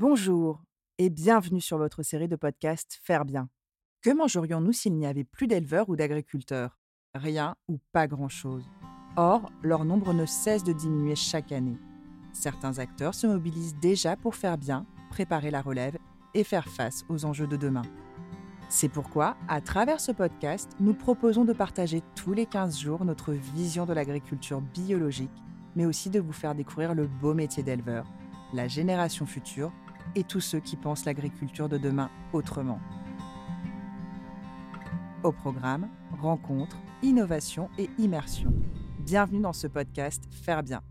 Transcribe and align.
Bonjour 0.00 0.62
et 0.98 1.10
bienvenue 1.10 1.60
sur 1.60 1.76
votre 1.76 2.04
série 2.04 2.28
de 2.28 2.36
podcasts 2.36 3.00
Faire 3.02 3.24
bien. 3.24 3.48
Que 4.00 4.10
mangerions-nous 4.10 4.72
s'il 4.72 4.94
n'y 4.94 5.08
avait 5.08 5.24
plus 5.24 5.48
d'éleveurs 5.48 5.88
ou 5.88 5.96
d'agriculteurs? 5.96 6.78
Rien 7.16 7.56
ou 7.66 7.80
pas 7.90 8.06
grand-chose. 8.06 8.62
Or, 9.16 9.50
leur 9.60 9.84
nombre 9.84 10.14
ne 10.14 10.24
cesse 10.24 10.62
de 10.62 10.72
diminuer 10.72 11.16
chaque 11.16 11.50
année. 11.50 11.76
Certains 12.32 12.78
acteurs 12.78 13.16
se 13.16 13.26
mobilisent 13.26 13.74
déjà 13.74 14.14
pour 14.14 14.36
faire 14.36 14.56
bien, 14.56 14.86
préparer 15.10 15.50
la 15.50 15.62
relève 15.62 15.98
et 16.32 16.44
faire 16.44 16.68
face 16.68 17.04
aux 17.08 17.24
enjeux 17.24 17.48
de 17.48 17.56
demain. 17.56 17.82
C'est 18.68 18.88
pourquoi, 18.88 19.36
à 19.48 19.60
travers 19.60 20.00
ce 20.00 20.12
podcast, 20.12 20.70
nous 20.78 20.94
proposons 20.94 21.44
de 21.44 21.52
partager 21.52 22.04
tous 22.14 22.34
les 22.34 22.46
15 22.46 22.78
jours 22.78 23.04
notre 23.04 23.32
vision 23.32 23.84
de 23.84 23.94
l'agriculture 23.94 24.60
biologique, 24.60 25.42
mais 25.74 25.86
aussi 25.86 26.08
de 26.08 26.20
vous 26.20 26.32
faire 26.32 26.54
découvrir 26.54 26.94
le 26.94 27.08
beau 27.08 27.34
métier 27.34 27.64
d'éleveur, 27.64 28.06
la 28.52 28.68
génération 28.68 29.26
future 29.26 29.72
et 30.14 30.24
tous 30.24 30.40
ceux 30.40 30.60
qui 30.60 30.76
pensent 30.76 31.04
l'agriculture 31.04 31.68
de 31.68 31.78
demain 31.78 32.10
autrement. 32.32 32.80
Au 35.22 35.32
programme, 35.32 35.88
rencontres, 36.20 36.78
innovation 37.02 37.68
et 37.78 37.90
immersion. 37.98 38.52
Bienvenue 39.00 39.40
dans 39.40 39.52
ce 39.52 39.66
podcast 39.66 40.24
Faire 40.30 40.62
bien. 40.62 40.82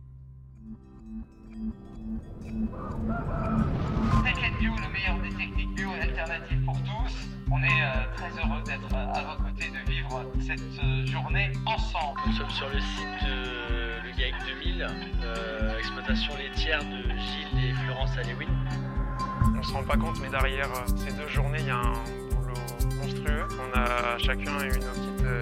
Tech 4.23 4.35
Bio, 4.59 4.71
le 4.75 4.91
meilleur 4.91 5.21
des 5.21 5.29
techniques 5.35 5.75
bio 5.75 5.89
et 5.95 6.01
alternatives 6.01 6.63
pour 6.65 6.77
tous. 6.81 7.27
On 7.49 7.63
est 7.63 7.81
euh, 7.81 8.15
très 8.15 8.29
heureux 8.29 8.61
d'être 8.65 8.93
euh, 8.93 9.13
à 9.13 9.23
vos 9.23 9.43
côtés, 9.43 9.69
de 9.69 9.89
vivre 9.89 10.25
cette 10.41 10.59
euh, 10.83 11.05
journée 11.05 11.51
ensemble. 11.65 12.19
Nous 12.25 12.33
sommes 12.33 12.49
sur 12.49 12.67
le 12.69 12.79
site 12.79 13.23
de 13.23 14.03
Le 14.03 14.17
GAEC 14.17 14.33
2000, 14.63 14.87
euh, 15.23 15.77
exploitation 15.77 16.35
laitière 16.35 16.83
de 16.83 17.03
Gilles 17.03 17.69
et 17.69 17.73
Florence 17.85 18.17
Alewin. 18.17 18.47
On 19.67 19.69
se 19.69 19.73
rend 19.73 19.83
pas 19.83 19.97
compte, 19.97 20.21
mais 20.21 20.29
derrière 20.29 20.67
euh, 20.67 20.87
ces 21.05 21.11
deux 21.11 21.27
journées, 21.27 21.57
il 21.59 21.67
y 21.67 21.69
a 21.69 21.75
un 21.75 21.93
boulot 22.31 22.55
monstrueux. 23.01 23.45
On 23.59 23.77
a 23.77 24.17
chacun 24.17 24.59
une 24.63 24.71
petite 24.71 25.25
euh, 25.25 25.41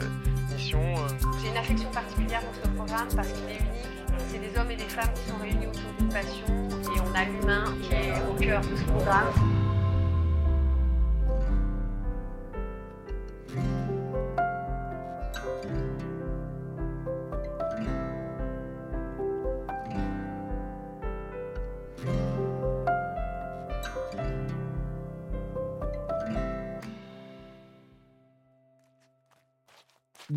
mission. 0.52 0.80
euh, 0.82 1.08
J'ai 1.44 1.50
une 1.50 1.58
affection 1.58 1.92
particulière 1.92 2.40
pour 2.42 2.56
ce 2.56 2.68
programme 2.70 3.08
parce 3.16 3.28
qu'il 3.28 3.44
est 3.52 3.60
unique. 3.60 3.86
C'est 4.32 4.40
des 4.40 4.58
hommes 4.58 4.72
et 4.72 4.76
des 4.78 4.90
femmes 4.90 5.14
qui 5.14 5.30
sont 5.30 5.38
réunis 5.38 5.68
autour 5.68 5.92
d'une 6.00 6.10
passion 6.10 6.48
et 6.96 7.00
on 7.02 7.14
a 7.16 7.24
l'humain 7.26 7.66
qui 7.84 7.94
est 7.94 8.14
au 8.28 8.34
cœur 8.34 8.62
de 8.62 8.76
ce 8.76 8.84
programme. 8.86 9.28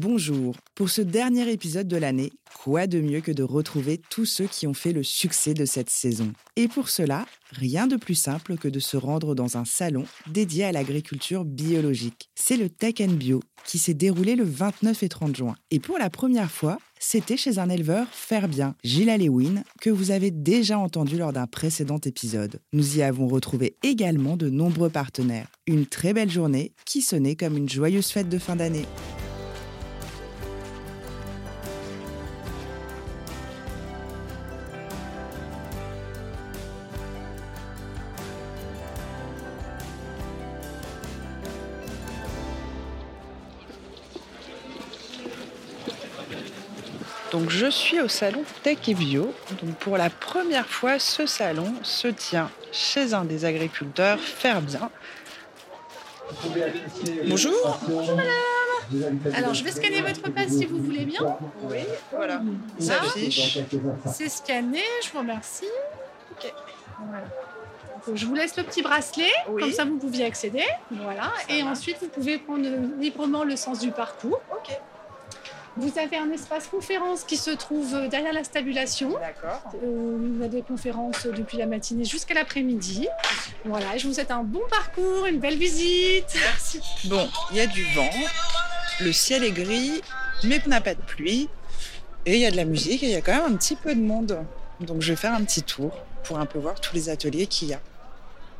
Bonjour. 0.00 0.54
Pour 0.76 0.90
ce 0.90 1.02
dernier 1.02 1.50
épisode 1.50 1.88
de 1.88 1.96
l'année, 1.96 2.30
quoi 2.62 2.86
de 2.86 3.00
mieux 3.00 3.20
que 3.20 3.32
de 3.32 3.42
retrouver 3.42 4.00
tous 4.10 4.26
ceux 4.26 4.46
qui 4.46 4.68
ont 4.68 4.74
fait 4.74 4.92
le 4.92 5.02
succès 5.02 5.54
de 5.54 5.64
cette 5.64 5.90
saison? 5.90 6.32
Et 6.54 6.68
pour 6.68 6.88
cela, 6.88 7.26
rien 7.50 7.88
de 7.88 7.96
plus 7.96 8.14
simple 8.14 8.56
que 8.58 8.68
de 8.68 8.78
se 8.78 8.96
rendre 8.96 9.34
dans 9.34 9.56
un 9.56 9.64
salon 9.64 10.04
dédié 10.30 10.66
à 10.66 10.70
l'agriculture 10.70 11.44
biologique. 11.44 12.30
C'est 12.36 12.56
le 12.56 12.70
Tech 12.70 12.94
Bio 13.08 13.40
qui 13.64 13.78
s'est 13.78 13.92
déroulé 13.92 14.36
le 14.36 14.44
29 14.44 15.02
et 15.02 15.08
30 15.08 15.36
juin. 15.36 15.56
Et 15.72 15.80
pour 15.80 15.98
la 15.98 16.10
première 16.10 16.52
fois, 16.52 16.78
c'était 17.00 17.36
chez 17.36 17.58
un 17.58 17.68
éleveur 17.68 18.06
faire 18.12 18.46
bien, 18.46 18.76
Gilles 18.84 19.10
Alewin, 19.10 19.64
que 19.80 19.90
vous 19.90 20.12
avez 20.12 20.30
déjà 20.30 20.78
entendu 20.78 21.18
lors 21.18 21.32
d'un 21.32 21.48
précédent 21.48 21.98
épisode. 22.04 22.60
Nous 22.72 22.98
y 22.98 23.02
avons 23.02 23.26
retrouvé 23.26 23.74
également 23.82 24.36
de 24.36 24.48
nombreux 24.48 24.90
partenaires. 24.90 25.48
Une 25.66 25.86
très 25.86 26.12
belle 26.12 26.30
journée 26.30 26.72
qui 26.84 27.02
sonnait 27.02 27.34
comme 27.34 27.56
une 27.56 27.68
joyeuse 27.68 28.10
fête 28.10 28.28
de 28.28 28.38
fin 28.38 28.54
d'année. 28.54 28.86
Donc 47.38 47.50
je 47.50 47.70
suis 47.70 48.00
au 48.00 48.08
salon 48.08 48.42
Tech 48.64 48.78
et 48.88 48.94
Bio. 48.94 49.32
Donc 49.62 49.76
pour 49.76 49.96
la 49.96 50.10
première 50.10 50.66
fois, 50.66 50.98
ce 50.98 51.24
salon 51.24 51.72
se 51.84 52.08
tient 52.08 52.50
chez 52.72 53.14
un 53.14 53.24
des 53.24 53.44
agriculteurs 53.44 54.18
Faire 54.18 54.60
Bien. 54.60 54.90
Bonjour. 57.28 57.78
Alors, 59.34 59.54
je 59.54 59.62
vais 59.62 59.70
scanner 59.70 60.02
votre 60.02 60.32
passe 60.32 60.48
si 60.50 60.66
vous 60.66 60.78
voulez 60.82 61.04
bien. 61.04 61.20
Oui, 61.62 61.76
voilà. 62.10 62.42
Il 62.80 62.84
Ça 62.84 62.94
s'affiche. 63.04 63.58
C'est 64.12 64.28
scanné, 64.28 64.82
je 65.04 65.10
vous 65.12 65.18
remercie. 65.18 65.68
Ok. 66.32 66.52
Voilà. 67.08 67.24
Donc, 68.06 68.16
je 68.16 68.26
vous 68.26 68.34
laisse 68.34 68.56
le 68.56 68.64
petit 68.64 68.82
bracelet, 68.82 69.30
Oui. 69.48 69.62
comme 69.62 69.72
ça 69.72 69.84
vous 69.84 69.98
pouviez 69.98 70.24
accéder. 70.24 70.64
Voilà. 70.90 71.32
Et 71.48 71.62
ensuite, 71.62 71.98
vous 72.00 72.08
pouvez 72.08 72.38
prendre 72.38 72.66
librement 72.98 73.44
le 73.44 73.54
sens 73.54 73.78
du 73.78 73.92
parcours. 73.92 74.40
Ok. 74.50 74.76
Vous 75.78 75.96
avez 75.96 76.16
un 76.16 76.30
espace 76.32 76.66
conférence 76.66 77.22
qui 77.22 77.36
se 77.36 77.50
trouve 77.50 78.08
derrière 78.08 78.32
la 78.32 78.42
stabulation. 78.42 79.10
D'accord. 79.10 79.62
Euh, 79.84 80.38
y 80.40 80.44
a 80.44 80.48
des 80.48 80.62
conférences 80.62 81.26
depuis 81.26 81.56
la 81.56 81.66
matinée 81.66 82.04
jusqu'à 82.04 82.34
l'après-midi. 82.34 83.06
Voilà, 83.64 83.96
je 83.96 84.08
vous 84.08 84.14
souhaite 84.14 84.32
un 84.32 84.42
bon 84.42 84.62
parcours, 84.68 85.26
une 85.26 85.38
belle 85.38 85.56
visite. 85.56 86.34
Merci. 86.34 86.80
Bon, 87.04 87.28
il 87.52 87.58
y 87.58 87.60
a 87.60 87.66
du 87.66 87.84
vent, 87.94 88.10
le 89.00 89.12
ciel 89.12 89.44
est 89.44 89.52
gris, 89.52 90.02
mais 90.42 90.60
n'a 90.66 90.80
pas 90.80 90.94
de 90.94 91.00
pluie, 91.00 91.48
et 92.26 92.34
il 92.34 92.40
y 92.40 92.46
a 92.46 92.50
de 92.50 92.56
la 92.56 92.64
musique, 92.64 93.04
et 93.04 93.06
il 93.06 93.12
y 93.12 93.16
a 93.16 93.20
quand 93.20 93.34
même 93.34 93.52
un 93.52 93.56
petit 93.56 93.76
peu 93.76 93.94
de 93.94 94.00
monde. 94.00 94.44
Donc 94.80 95.00
je 95.00 95.12
vais 95.12 95.16
faire 95.16 95.32
un 95.32 95.44
petit 95.44 95.62
tour 95.62 95.92
pour 96.24 96.40
un 96.40 96.46
peu 96.46 96.58
voir 96.58 96.80
tous 96.80 96.94
les 96.94 97.08
ateliers 97.08 97.46
qu'il 97.46 97.68
y 97.68 97.74
a. 97.74 97.80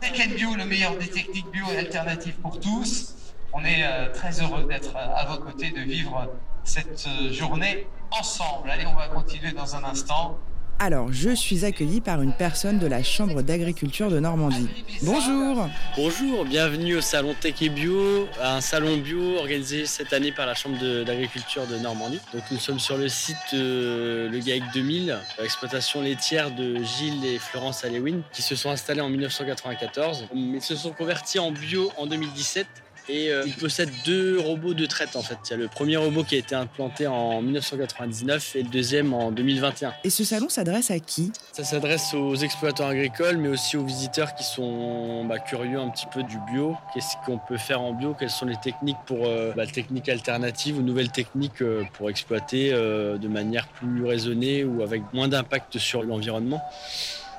Tech 0.01 0.29
Bio, 0.35 0.55
le 0.55 0.65
meilleur 0.65 0.97
des 0.97 1.09
techniques 1.09 1.51
bio 1.51 1.65
et 1.75 1.79
alternatives 1.79 2.37
pour 2.37 2.61
tous. 2.61 3.15
On 3.53 3.65
est 3.65 3.83
euh, 3.83 4.13
très 4.13 4.41
heureux 4.41 4.65
d'être 4.65 4.95
euh, 4.95 5.15
à 5.17 5.27
vos 5.27 5.43
côtés, 5.43 5.71
de 5.71 5.81
vivre 5.81 6.29
cette 6.65 7.07
euh, 7.07 7.33
journée 7.33 7.87
ensemble. 8.11 8.71
Allez, 8.71 8.87
on 8.87 8.95
va 8.95 9.09
continuer 9.09 9.53
dans 9.53 9.77
un 9.77 9.85
instant. 9.85 10.39
Alors, 10.81 11.13
je 11.13 11.31
suis 11.31 11.65
accueillie 11.65 12.01
par 12.01 12.23
une 12.23 12.33
personne 12.33 12.79
de 12.79 12.87
la 12.87 13.03
Chambre 13.03 13.43
d'agriculture 13.43 14.11
de 14.11 14.21
Normandie. 14.21 14.69
Bonjour 15.03 15.69
Bonjour, 15.97 16.45
bienvenue 16.45 16.95
au 16.95 17.01
salon 17.01 17.35
Tech 17.41 17.61
et 17.63 17.69
Bio, 17.69 18.29
un 18.41 18.61
salon 18.61 18.97
bio 18.99 19.39
organisé 19.39 19.87
cette 19.87 20.13
année 20.13 20.31
par 20.31 20.47
la 20.47 20.55
Chambre 20.55 20.79
d'agriculture 21.05 21.67
de, 21.67 21.79
Normandie. 21.79 22.21
Donc 22.33 22.45
nous 22.53 22.59
sommes 22.59 22.79
sur 22.79 22.97
le 22.97 23.09
site 23.09 23.37
euh, 23.55 24.29
Le 24.29 24.39
GAEC 24.39 24.63
2000, 24.73 25.11
euh, 25.11 25.45
exploitation 25.45 26.01
laitière 26.01 26.53
de 26.53 26.81
Gilles 26.85 27.25
et 27.25 27.41
Florence 27.41 27.85
Alewin, 27.85 28.21
qui 28.33 28.43
se 28.43 28.55
sont 28.55 28.71
installés 28.71 29.01
en 29.01 29.09
1994. 29.09 30.27
Ils 30.33 30.63
se 30.63 30.77
sont 30.77 30.93
convertis 30.93 31.41
en 31.41 31.51
bio 31.51 31.91
en 31.97 32.07
2017 32.07 32.69
et 33.09 33.31
euh, 33.31 33.45
ils 33.47 33.55
possèdent 33.55 33.93
deux 34.05 34.39
robots 34.39 34.75
de 34.75 34.87
traite 34.87 35.17
en 35.17 35.23
fait. 35.23 35.39
Il 35.47 35.51
y 35.51 35.55
a 35.55 35.57
le 35.57 35.69
premier 35.69 35.97
robot 35.97 36.25
qui 36.25 36.35
a 36.35 36.39
été 36.39 36.55
implanté 36.55 37.07
en 37.07 37.41
1999 37.43 38.57
et 38.57 38.63
le 38.63 38.69
deuxième 38.69 39.15
en 39.15 39.31
2021. 39.31 39.95
Et 40.05 40.11
ce 40.11 40.25
salon 40.25 40.49
s'adresse 40.49 40.91
à 40.91 40.99
qui? 40.99 41.33
Ça 41.53 41.65
s'adresse 41.65 42.15
aux 42.15 42.35
exploitants 42.37 42.89
agricoles, 42.89 43.39
mais 43.39 43.49
aussi 43.49 43.77
aux 43.77 43.85
visiteurs 43.85 44.35
qui 44.35 44.45
sont 44.45 45.25
bah, 45.25 45.39
curieux 45.39 45.79
un 45.79 45.89
petit 45.89 46.07
peu 46.07 46.23
du 46.23 46.39
bio. 46.53 46.77
Qu'est-ce 46.95 47.15
qu'on 47.25 47.39
peut 47.39 47.59
faire 47.59 47.81
en 47.81 47.93
bio? 47.93 48.15
Quelles 48.19 48.31
sont 48.31 48.47
les 48.47 48.57
techniques 48.57 48.99
pour 49.07 49.27
euh, 49.27 49.53
bah, 49.57 49.67
techniques 49.67 50.09
alternatives 50.09 50.79
ou 50.79 50.83
nouvelles 50.83 51.11
techniques 51.11 51.63
euh, 51.63 51.85
pour 51.95 52.11
exploiter 52.11 52.71
de 52.71 53.29
manière 53.29 53.67
plus 53.69 54.05
raisonnée 54.05 54.65
ou 54.65 54.83
avec 54.83 55.03
moins 55.13 55.29
d'impact 55.29 55.79
sur 55.79 56.03
l'environnement? 56.03 56.63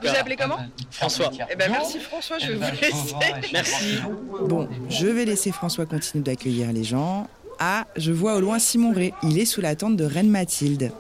Vous 0.02 0.08
appelez 0.10 0.36
comment 0.36 0.58
François. 0.92 1.32
Eh 1.52 1.56
ben 1.56 1.72
merci 1.72 2.00
François, 2.00 2.38
je 2.40 2.48
vais 2.48 2.56
vous 2.56 2.82
laisser. 2.82 3.16
Merci. 3.54 4.00
Bon, 4.42 4.68
je 4.90 5.08
vais 5.08 5.26
laisser 5.26 5.52
François 5.52 5.86
continuer 5.86 6.24
d'accueillir 6.24 6.72
les 6.72 6.84
gens. 6.84 7.28
Ah, 7.60 7.86
je 7.98 8.12
vois 8.12 8.36
au 8.36 8.40
loin 8.40 8.60
Simon 8.60 8.94
Ré. 8.94 9.14
Il 9.24 9.38
est 9.38 9.46
sous 9.46 9.62
la 9.62 9.76
tente 9.76 9.98
de 9.98 10.06
Reine 10.06 10.30
Mathilde. 10.30 10.92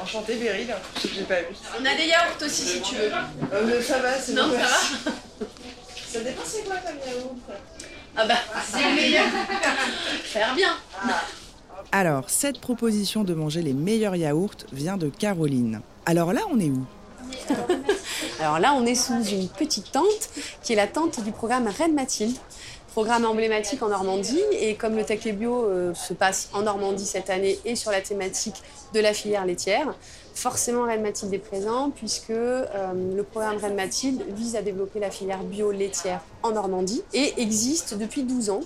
Enchanté 0.00 0.34
Beryl, 0.36 0.74
j'ai 1.14 1.22
pas 1.22 1.40
vu. 1.40 1.54
On 1.80 1.84
a 1.84 1.94
des 1.94 2.06
yaourts 2.06 2.36
aussi 2.44 2.62
si 2.62 2.80
tu 2.82 2.96
veux. 2.96 3.80
ça 3.82 4.00
va, 4.00 4.18
c'est 4.18 4.32
Non, 4.32 4.50
ça 4.50 4.58
va 4.58 5.12
Ça 6.08 6.20
dépend 6.20 6.42
c'est 6.44 6.64
quoi 6.64 6.76
comme 6.76 6.96
yaourt 7.06 7.36
Ah 8.16 8.26
bah, 8.26 8.34
c'est 8.66 8.88
le 8.88 8.94
meilleur. 8.96 9.24
Faire 10.24 10.54
bien. 10.54 10.74
Alors, 11.92 12.30
cette 12.30 12.58
proposition 12.60 13.22
de 13.22 13.34
manger 13.34 13.62
les 13.62 13.74
meilleurs 13.74 14.16
yaourts 14.16 14.56
vient 14.72 14.96
de 14.96 15.08
Caroline. 15.08 15.80
Alors 16.06 16.32
là, 16.32 16.40
on 16.50 16.58
est 16.58 16.70
où? 16.70 16.84
Alors 18.40 18.58
là, 18.58 18.74
on 18.74 18.84
est 18.86 18.94
sous 18.94 19.22
une 19.24 19.48
petite 19.48 19.92
tente 19.92 20.30
qui 20.62 20.72
est 20.72 20.76
la 20.76 20.86
tente 20.86 21.22
du 21.22 21.32
programme 21.32 21.68
Reine 21.68 21.94
Mathilde, 21.94 22.36
programme 22.92 23.24
emblématique 23.24 23.82
en 23.82 23.88
Normandie. 23.88 24.40
Et 24.52 24.74
comme 24.74 24.96
le 24.96 25.04
Tech 25.04 25.26
Bio 25.34 25.64
euh, 25.64 25.94
se 25.94 26.12
passe 26.12 26.50
en 26.52 26.62
Normandie 26.62 27.06
cette 27.06 27.30
année 27.30 27.58
et 27.64 27.76
sur 27.76 27.90
la 27.90 28.00
thématique 28.00 28.62
de 28.94 29.00
la 29.00 29.14
filière 29.14 29.46
laitière, 29.46 29.94
forcément 30.34 30.84
Reine 30.84 31.02
Mathilde 31.02 31.32
est 31.34 31.38
présent 31.38 31.90
puisque 31.90 32.30
euh, 32.30 32.66
le 33.16 33.22
programme 33.22 33.56
Reine 33.56 33.74
Mathilde 33.74 34.22
vise 34.34 34.56
à 34.56 34.62
développer 34.62 35.00
la 35.00 35.10
filière 35.10 35.42
bio 35.42 35.72
laitière 35.72 36.20
en 36.42 36.52
Normandie 36.52 37.02
et 37.12 37.40
existe 37.40 37.96
depuis 37.96 38.22
12 38.22 38.50
ans 38.50 38.60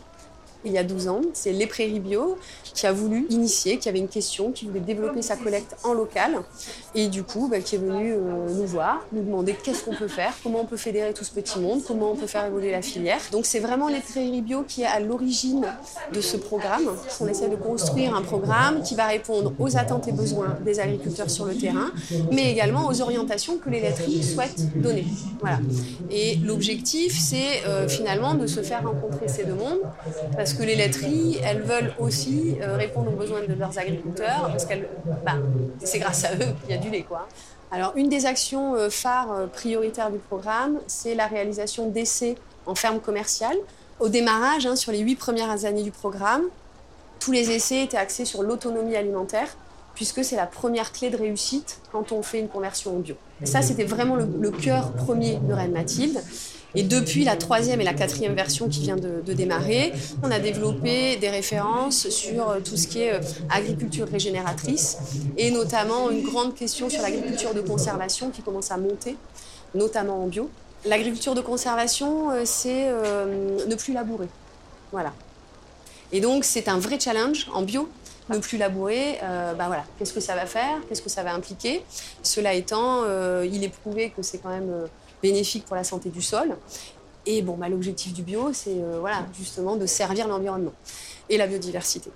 il 0.64 0.72
y 0.72 0.78
a 0.78 0.84
12 0.84 1.08
ans. 1.08 1.20
C'est 1.32 1.52
Les 1.52 1.66
Prairies 1.66 2.00
Bio 2.00 2.38
qui 2.74 2.86
a 2.86 2.92
voulu 2.92 3.26
initier, 3.30 3.78
qui 3.78 3.88
avait 3.88 3.98
une 3.98 4.08
question, 4.08 4.52
qui 4.52 4.66
voulait 4.66 4.80
développer 4.80 5.22
sa 5.22 5.36
collecte 5.36 5.76
en 5.84 5.92
local. 5.92 6.38
Et 6.94 7.08
du 7.08 7.22
coup, 7.22 7.48
bah, 7.48 7.60
qui 7.60 7.76
est 7.76 7.78
venu 7.78 8.12
euh, 8.12 8.48
nous 8.54 8.66
voir, 8.66 9.04
nous 9.12 9.22
demander 9.22 9.54
qu'est-ce 9.54 9.84
qu'on 9.84 9.94
peut 9.94 10.08
faire, 10.08 10.32
comment 10.42 10.60
on 10.60 10.66
peut 10.66 10.76
fédérer 10.76 11.12
tout 11.12 11.24
ce 11.24 11.32
petit 11.32 11.58
monde, 11.58 11.82
comment 11.86 12.12
on 12.12 12.16
peut 12.16 12.26
faire 12.26 12.44
évoluer 12.44 12.70
la 12.70 12.82
filière. 12.82 13.20
Donc 13.32 13.46
c'est 13.46 13.60
vraiment 13.60 13.88
Les 13.88 14.00
Prairies 14.00 14.42
Bio 14.42 14.62
qui 14.62 14.82
est 14.82 14.86
à 14.86 15.00
l'origine 15.00 15.66
de 16.12 16.20
ce 16.20 16.36
programme. 16.36 16.88
On 17.20 17.28
essaie 17.28 17.48
de 17.48 17.56
construire 17.56 18.14
un 18.14 18.22
programme 18.22 18.82
qui 18.82 18.94
va 18.94 19.06
répondre 19.06 19.52
aux 19.58 19.76
attentes 19.76 20.08
et 20.08 20.12
besoins 20.12 20.56
des 20.64 20.80
agriculteurs 20.80 21.30
sur 21.30 21.44
le 21.44 21.54
terrain, 21.54 21.90
mais 22.32 22.50
également 22.50 22.86
aux 22.88 23.00
orientations 23.00 23.58
que 23.58 23.70
les 23.70 23.80
laiteries 23.80 24.22
souhaitent 24.22 24.80
donner. 24.80 25.06
Voilà. 25.40 25.58
Et 26.10 26.36
l'objectif, 26.36 27.18
c'est 27.18 27.64
euh, 27.66 27.88
finalement 27.88 28.34
de 28.34 28.46
se 28.46 28.62
faire 28.62 28.82
rencontrer 28.84 29.28
ces 29.28 29.44
deux 29.44 29.54
mondes, 29.54 29.80
que 30.54 30.62
les 30.62 30.76
laiteries, 30.76 31.38
elles 31.44 31.62
veulent 31.62 31.92
aussi 31.98 32.56
euh, 32.60 32.76
répondre 32.76 33.12
aux 33.12 33.16
besoins 33.16 33.40
de 33.40 33.54
leurs 33.54 33.78
agriculteurs, 33.78 34.48
parce 34.50 34.64
que 34.64 34.74
bah, 35.24 35.34
c'est 35.82 35.98
grâce 35.98 36.24
à 36.24 36.34
eux 36.34 36.54
qu'il 36.62 36.70
y 36.70 36.78
a 36.78 36.78
du 36.78 36.90
lait. 36.90 37.02
Quoi. 37.02 37.26
Alors, 37.70 37.92
une 37.96 38.08
des 38.08 38.26
actions 38.26 38.74
euh, 38.74 38.90
phares 38.90 39.32
euh, 39.32 39.46
prioritaires 39.46 40.10
du 40.10 40.18
programme, 40.18 40.78
c'est 40.86 41.14
la 41.14 41.26
réalisation 41.26 41.88
d'essais 41.88 42.36
en 42.64 42.74
ferme 42.74 43.00
commerciale. 43.00 43.56
Au 43.98 44.08
démarrage, 44.08 44.66
hein, 44.66 44.76
sur 44.76 44.92
les 44.92 44.98
huit 44.98 45.16
premières 45.16 45.64
années 45.64 45.82
du 45.82 45.90
programme, 45.90 46.42
tous 47.18 47.32
les 47.32 47.50
essais 47.50 47.82
étaient 47.82 47.96
axés 47.96 48.24
sur 48.24 48.42
l'autonomie 48.42 48.94
alimentaire, 48.94 49.56
puisque 49.94 50.22
c'est 50.22 50.36
la 50.36 50.46
première 50.46 50.92
clé 50.92 51.08
de 51.10 51.16
réussite 51.16 51.80
quand 51.90 52.12
on 52.12 52.22
fait 52.22 52.38
une 52.38 52.48
conversion 52.48 52.96
en 52.96 52.98
bio. 52.98 53.16
Ça, 53.44 53.62
c'était 53.62 53.84
vraiment 53.84 54.16
le, 54.16 54.28
le 54.38 54.50
cœur 54.50 54.92
premier 54.92 55.36
de 55.36 55.52
Reine 55.52 55.72
Mathilde. 55.72 56.20
Et 56.76 56.82
depuis 56.82 57.24
la 57.24 57.36
troisième 57.36 57.80
et 57.80 57.84
la 57.84 57.94
quatrième 57.94 58.34
version 58.34 58.68
qui 58.68 58.80
vient 58.80 58.96
de, 58.96 59.32
démarrer, 59.32 59.94
on 60.22 60.30
a 60.30 60.38
développé 60.38 61.16
des 61.16 61.30
références 61.30 62.10
sur 62.10 62.50
euh, 62.50 62.60
tout 62.60 62.76
ce 62.76 62.86
qui 62.86 63.00
est 63.00 63.14
euh, 63.14 63.20
agriculture 63.48 64.06
régénératrice 64.06 64.98
et 65.38 65.50
notamment 65.50 66.10
une 66.10 66.22
grande 66.22 66.54
question 66.54 66.90
sur 66.90 67.00
l'agriculture 67.00 67.54
de 67.54 67.62
conservation 67.62 68.30
qui 68.30 68.42
commence 68.42 68.70
à 68.70 68.76
monter, 68.76 69.16
notamment 69.74 70.22
en 70.22 70.26
bio. 70.26 70.50
L'agriculture 70.84 71.34
de 71.34 71.40
conservation, 71.40 72.30
euh, 72.30 72.42
c'est 72.44 72.90
ne 72.90 73.74
plus 73.74 73.94
labourer. 73.94 74.28
Voilà. 74.92 75.14
Et 76.12 76.20
donc, 76.20 76.44
c'est 76.44 76.68
un 76.68 76.78
vrai 76.78 77.00
challenge 77.00 77.48
en 77.54 77.62
bio 77.62 77.88
ne 78.28 78.38
plus 78.38 78.58
labourer, 78.58 79.20
bah 79.22 79.66
voilà, 79.68 79.84
qu'est-ce 79.96 80.12
que 80.12 80.18
ça 80.18 80.34
va 80.34 80.46
faire, 80.46 80.78
qu'est-ce 80.88 81.00
que 81.00 81.08
ça 81.08 81.22
va 81.22 81.32
impliquer? 81.32 81.84
Cela 82.24 82.54
étant, 82.54 83.04
il 83.44 83.62
est 83.62 83.68
prouvé 83.68 84.10
que 84.16 84.20
c'est 84.22 84.38
quand 84.38 84.48
même 84.48 84.88
bénéfique 85.22 85.64
pour 85.64 85.76
la 85.76 85.84
santé 85.84 86.10
du 86.10 86.22
sol. 86.22 86.56
Et 87.26 87.42
bon, 87.42 87.56
bah, 87.56 87.68
l'objectif 87.68 88.12
du 88.12 88.22
bio, 88.22 88.52
c'est 88.52 88.70
euh, 88.70 88.98
voilà, 89.00 89.26
justement 89.36 89.76
de 89.76 89.86
servir 89.86 90.28
l'environnement 90.28 90.72
et 91.28 91.36
la 91.36 91.46
biodiversité. 91.46 92.10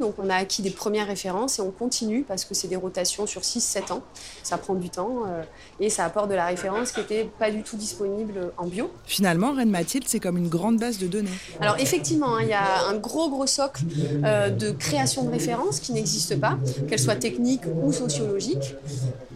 Donc 0.00 0.14
on 0.18 0.28
a 0.30 0.34
acquis 0.34 0.62
des 0.62 0.70
premières 0.70 1.06
références 1.06 1.58
et 1.58 1.62
on 1.62 1.70
continue 1.70 2.22
parce 2.22 2.44
que 2.44 2.54
c'est 2.54 2.68
des 2.68 2.76
rotations 2.76 3.26
sur 3.26 3.42
6-7 3.42 3.92
ans. 3.92 4.02
Ça 4.42 4.58
prend 4.58 4.74
du 4.74 4.90
temps 4.90 5.22
euh, 5.26 5.42
et 5.80 5.90
ça 5.90 6.04
apporte 6.04 6.28
de 6.28 6.34
la 6.34 6.46
référence 6.46 6.92
qui 6.92 7.00
n'était 7.00 7.24
pas 7.38 7.50
du 7.50 7.62
tout 7.62 7.76
disponible 7.76 8.52
en 8.56 8.66
bio. 8.66 8.90
Finalement, 9.04 9.52
Reine 9.52 9.70
Mathilde, 9.70 10.04
c'est 10.06 10.20
comme 10.20 10.36
une 10.36 10.48
grande 10.48 10.78
base 10.78 10.98
de 10.98 11.06
données. 11.06 11.30
Alors 11.60 11.76
effectivement, 11.78 12.36
hein, 12.36 12.42
il 12.42 12.48
y 12.48 12.52
a 12.52 12.86
un 12.88 12.96
gros 12.96 13.30
gros 13.30 13.46
socle 13.46 13.82
euh, 14.24 14.50
de 14.50 14.70
création 14.70 15.24
de 15.24 15.30
références 15.30 15.80
qui 15.80 15.92
n'existe 15.92 16.38
pas, 16.38 16.58
qu'elles 16.88 16.98
soient 16.98 17.16
techniques 17.16 17.64
ou 17.82 17.92
sociologiques. 17.92 18.74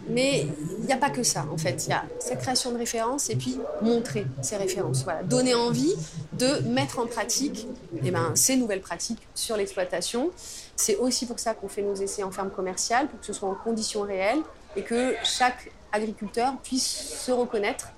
Mais 0.09 0.45
il 0.79 0.85
n'y 0.85 0.93
a 0.93 0.97
pas 0.97 1.09
que 1.09 1.23
ça, 1.23 1.45
en 1.51 1.57
fait. 1.57 1.85
Il 1.87 1.91
y 1.91 1.93
a 1.93 2.03
cette 2.19 2.39
création 2.39 2.71
de 2.71 2.77
références 2.77 3.29
et 3.29 3.35
puis 3.35 3.57
montrer 3.81 4.25
ces 4.41 4.57
références. 4.57 5.03
Voilà. 5.03 5.23
Donner 5.23 5.55
envie 5.55 5.93
de 6.37 6.67
mettre 6.67 6.99
en 6.99 7.05
pratique 7.05 7.67
eh 8.03 8.11
ben, 8.11 8.31
ces 8.35 8.57
nouvelles 8.57 8.81
pratiques 8.81 9.21
sur 9.35 9.55
l'exploitation. 9.55 10.30
C'est 10.75 10.97
aussi 10.97 11.25
pour 11.25 11.39
ça 11.39 11.53
qu'on 11.53 11.67
fait 11.67 11.81
nos 11.81 11.95
essais 11.95 12.23
en 12.23 12.31
ferme 12.31 12.49
commerciale, 12.49 13.07
pour 13.07 13.19
que 13.19 13.25
ce 13.25 13.33
soit 13.33 13.49
en 13.49 13.55
conditions 13.55 14.01
réelles 14.01 14.41
et 14.75 14.83
que 14.83 15.15
chaque 15.23 15.71
agriculteur 15.91 16.53
puisse 16.63 16.87
se 17.25 17.31
reconnaître 17.31 17.89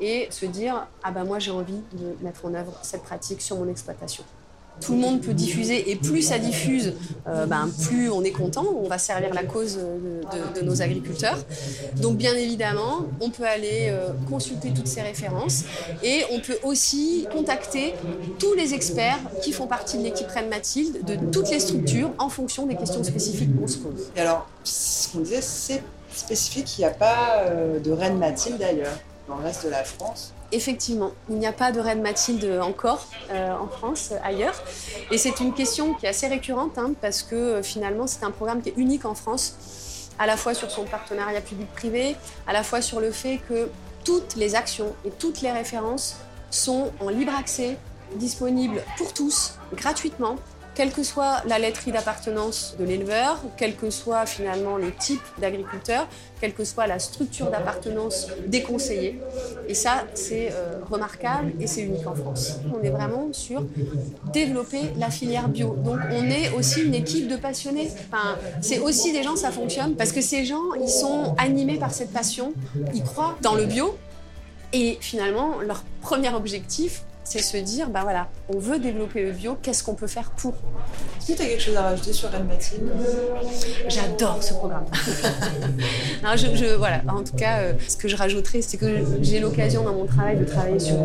et 0.00 0.28
se 0.30 0.46
dire 0.46 0.86
Ah 1.02 1.10
ben 1.10 1.24
moi 1.24 1.38
j'ai 1.38 1.50
envie 1.50 1.82
de 1.92 2.16
mettre 2.22 2.44
en 2.44 2.54
œuvre 2.54 2.78
cette 2.82 3.02
pratique 3.02 3.42
sur 3.42 3.56
mon 3.56 3.68
exploitation 3.68 4.24
tout 4.80 4.92
le 4.92 4.98
monde 4.98 5.20
peut 5.20 5.34
diffuser 5.34 5.90
et 5.90 5.96
plus 5.96 6.22
ça 6.22 6.38
diffuse, 6.38 6.94
euh, 7.26 7.46
ben, 7.46 7.68
plus 7.86 8.10
on 8.10 8.22
est 8.22 8.30
content, 8.30 8.66
on 8.82 8.88
va 8.88 8.98
servir 8.98 9.34
la 9.34 9.44
cause 9.44 9.78
de, 9.78 10.60
nos 10.62 10.82
agriculteurs. 10.82 11.38
Donc 11.96 12.16
bien 12.16 12.34
évidemment, 12.34 13.06
on 13.20 13.30
peut 13.30 13.44
aller 13.44 13.88
euh, 13.90 14.10
consulter 14.28 14.72
toutes 14.74 14.86
ces 14.86 15.02
références 15.02 15.64
et 16.02 16.22
on 16.32 16.40
peut 16.40 16.58
aussi 16.62 17.26
contacter 17.32 17.94
tous 18.38 18.54
les 18.54 18.74
experts 18.74 19.18
qui 19.42 19.52
font 19.52 19.66
partie 19.66 19.98
de 19.98 20.02
l'équipe 20.02 20.28
Reine 20.28 20.48
Mathilde, 20.48 21.04
de 21.04 21.16
toutes 21.30 21.50
les 21.50 21.60
structures, 21.60 22.10
en 22.18 22.28
fonction 22.28 22.66
des 22.66 22.76
questions 22.76 23.02
spécifiques 23.04 23.58
qu'on 23.58 23.68
se 23.68 23.78
pose. 23.78 24.10
Et 24.16 24.20
alors, 24.20 24.48
ce 24.64 25.08
qu'on 25.08 25.20
disait, 25.20 25.42
c'est 25.42 25.82
spécifique, 26.14 26.78
il 26.78 26.82
n'y 26.82 26.86
a 26.86 26.90
pas 26.90 27.42
euh, 27.46 27.78
de 27.78 27.92
Reine 27.92 28.18
Mathilde 28.18 28.58
d'ailleurs 28.58 28.98
dans 29.28 29.36
le 29.36 29.44
reste 29.44 29.64
de 29.64 29.70
la 29.70 29.84
France 29.84 30.32
Effectivement, 30.50 31.12
il 31.28 31.36
n'y 31.36 31.46
a 31.46 31.52
pas 31.52 31.72
de 31.72 31.80
reine 31.80 32.00
Mathilde 32.00 32.58
encore 32.62 33.06
euh, 33.30 33.52
en 33.52 33.68
France, 33.68 34.12
ailleurs. 34.24 34.54
Et 35.10 35.18
c'est 35.18 35.40
une 35.40 35.52
question 35.52 35.92
qui 35.92 36.06
est 36.06 36.08
assez 36.08 36.26
récurrente 36.26 36.78
hein, 36.78 36.92
parce 37.02 37.22
que 37.22 37.34
euh, 37.34 37.62
finalement 37.62 38.06
c'est 38.06 38.24
un 38.24 38.30
programme 38.30 38.62
qui 38.62 38.70
est 38.70 38.76
unique 38.78 39.04
en 39.04 39.14
France, 39.14 40.08
à 40.18 40.26
la 40.26 40.38
fois 40.38 40.54
sur 40.54 40.70
son 40.70 40.84
partenariat 40.84 41.42
public-privé, 41.42 42.16
à 42.46 42.54
la 42.54 42.62
fois 42.62 42.80
sur 42.80 42.98
le 42.98 43.10
fait 43.10 43.40
que 43.46 43.68
toutes 44.04 44.36
les 44.36 44.54
actions 44.54 44.94
et 45.04 45.10
toutes 45.10 45.42
les 45.42 45.52
références 45.52 46.16
sont 46.50 46.92
en 47.00 47.10
libre 47.10 47.34
accès, 47.38 47.76
disponibles 48.14 48.82
pour 48.96 49.12
tous, 49.12 49.58
gratuitement, 49.74 50.36
quelle 50.78 50.92
que 50.92 51.02
soit 51.02 51.42
la 51.48 51.58
laiterie 51.58 51.90
d'appartenance 51.90 52.76
de 52.78 52.84
l'éleveur, 52.84 53.42
quel 53.56 53.74
que 53.74 53.90
soit 53.90 54.26
finalement 54.26 54.76
le 54.76 54.92
type 54.92 55.20
d'agriculteur, 55.40 56.06
quelle 56.40 56.54
que 56.54 56.62
soit 56.62 56.86
la 56.86 57.00
structure 57.00 57.50
d'appartenance 57.50 58.28
des 58.46 58.62
conseillers. 58.62 59.20
Et 59.66 59.74
ça, 59.74 60.04
c'est 60.14 60.52
euh, 60.52 60.78
remarquable 60.88 61.52
et 61.58 61.66
c'est 61.66 61.80
unique 61.80 62.06
en 62.06 62.14
France. 62.14 62.60
On 62.72 62.80
est 62.84 62.90
vraiment 62.90 63.32
sur 63.32 63.64
développer 64.32 64.82
la 64.96 65.10
filière 65.10 65.48
bio. 65.48 65.74
Donc 65.84 65.98
on 66.12 66.24
est 66.30 66.52
aussi 66.56 66.82
une 66.82 66.94
équipe 66.94 67.26
de 67.26 67.34
passionnés. 67.34 67.90
Enfin, 68.12 68.36
c'est 68.60 68.78
aussi 68.78 69.12
des 69.12 69.24
gens, 69.24 69.34
ça 69.34 69.50
fonctionne, 69.50 69.96
parce 69.96 70.12
que 70.12 70.20
ces 70.20 70.44
gens, 70.44 70.74
ils 70.80 70.88
sont 70.88 71.34
animés 71.38 71.78
par 71.78 71.92
cette 71.92 72.12
passion, 72.12 72.52
ils 72.94 73.02
croient 73.02 73.36
dans 73.42 73.56
le 73.56 73.64
bio. 73.64 73.98
Et 74.72 74.96
finalement, 75.00 75.58
leur 75.60 75.82
premier 76.02 76.32
objectif, 76.32 77.02
c'est 77.28 77.42
se 77.42 77.58
dire, 77.58 77.90
bah 77.90 78.00
voilà, 78.04 78.28
on 78.48 78.58
veut 78.58 78.78
développer 78.78 79.22
le 79.22 79.32
bio, 79.32 79.58
qu'est-ce 79.60 79.84
qu'on 79.84 79.94
peut 79.94 80.06
faire 80.06 80.30
pour 80.30 80.54
Est-ce 81.18 81.32
que 81.32 81.36
tu 81.36 81.42
as 81.42 81.46
quelque 81.46 81.62
chose 81.62 81.76
à 81.76 81.82
rajouter 81.82 82.12
sur 82.14 82.30
Reine 82.30 82.46
Mathilde 82.46 82.90
J'adore 83.86 84.42
ce 84.42 84.54
programme. 84.54 84.86
non, 86.24 86.30
je, 86.36 86.74
voilà, 86.76 87.02
en 87.08 87.22
tout 87.22 87.36
cas, 87.36 87.58
euh, 87.58 87.72
ce 87.86 87.98
que 87.98 88.08
je 88.08 88.16
rajouterais, 88.16 88.62
c'est 88.62 88.78
que 88.78 89.04
j'ai 89.20 89.40
l'occasion 89.40 89.84
dans 89.84 89.92
mon 89.92 90.06
travail 90.06 90.38
de 90.38 90.44
travailler 90.44 90.78
sur 90.78 90.96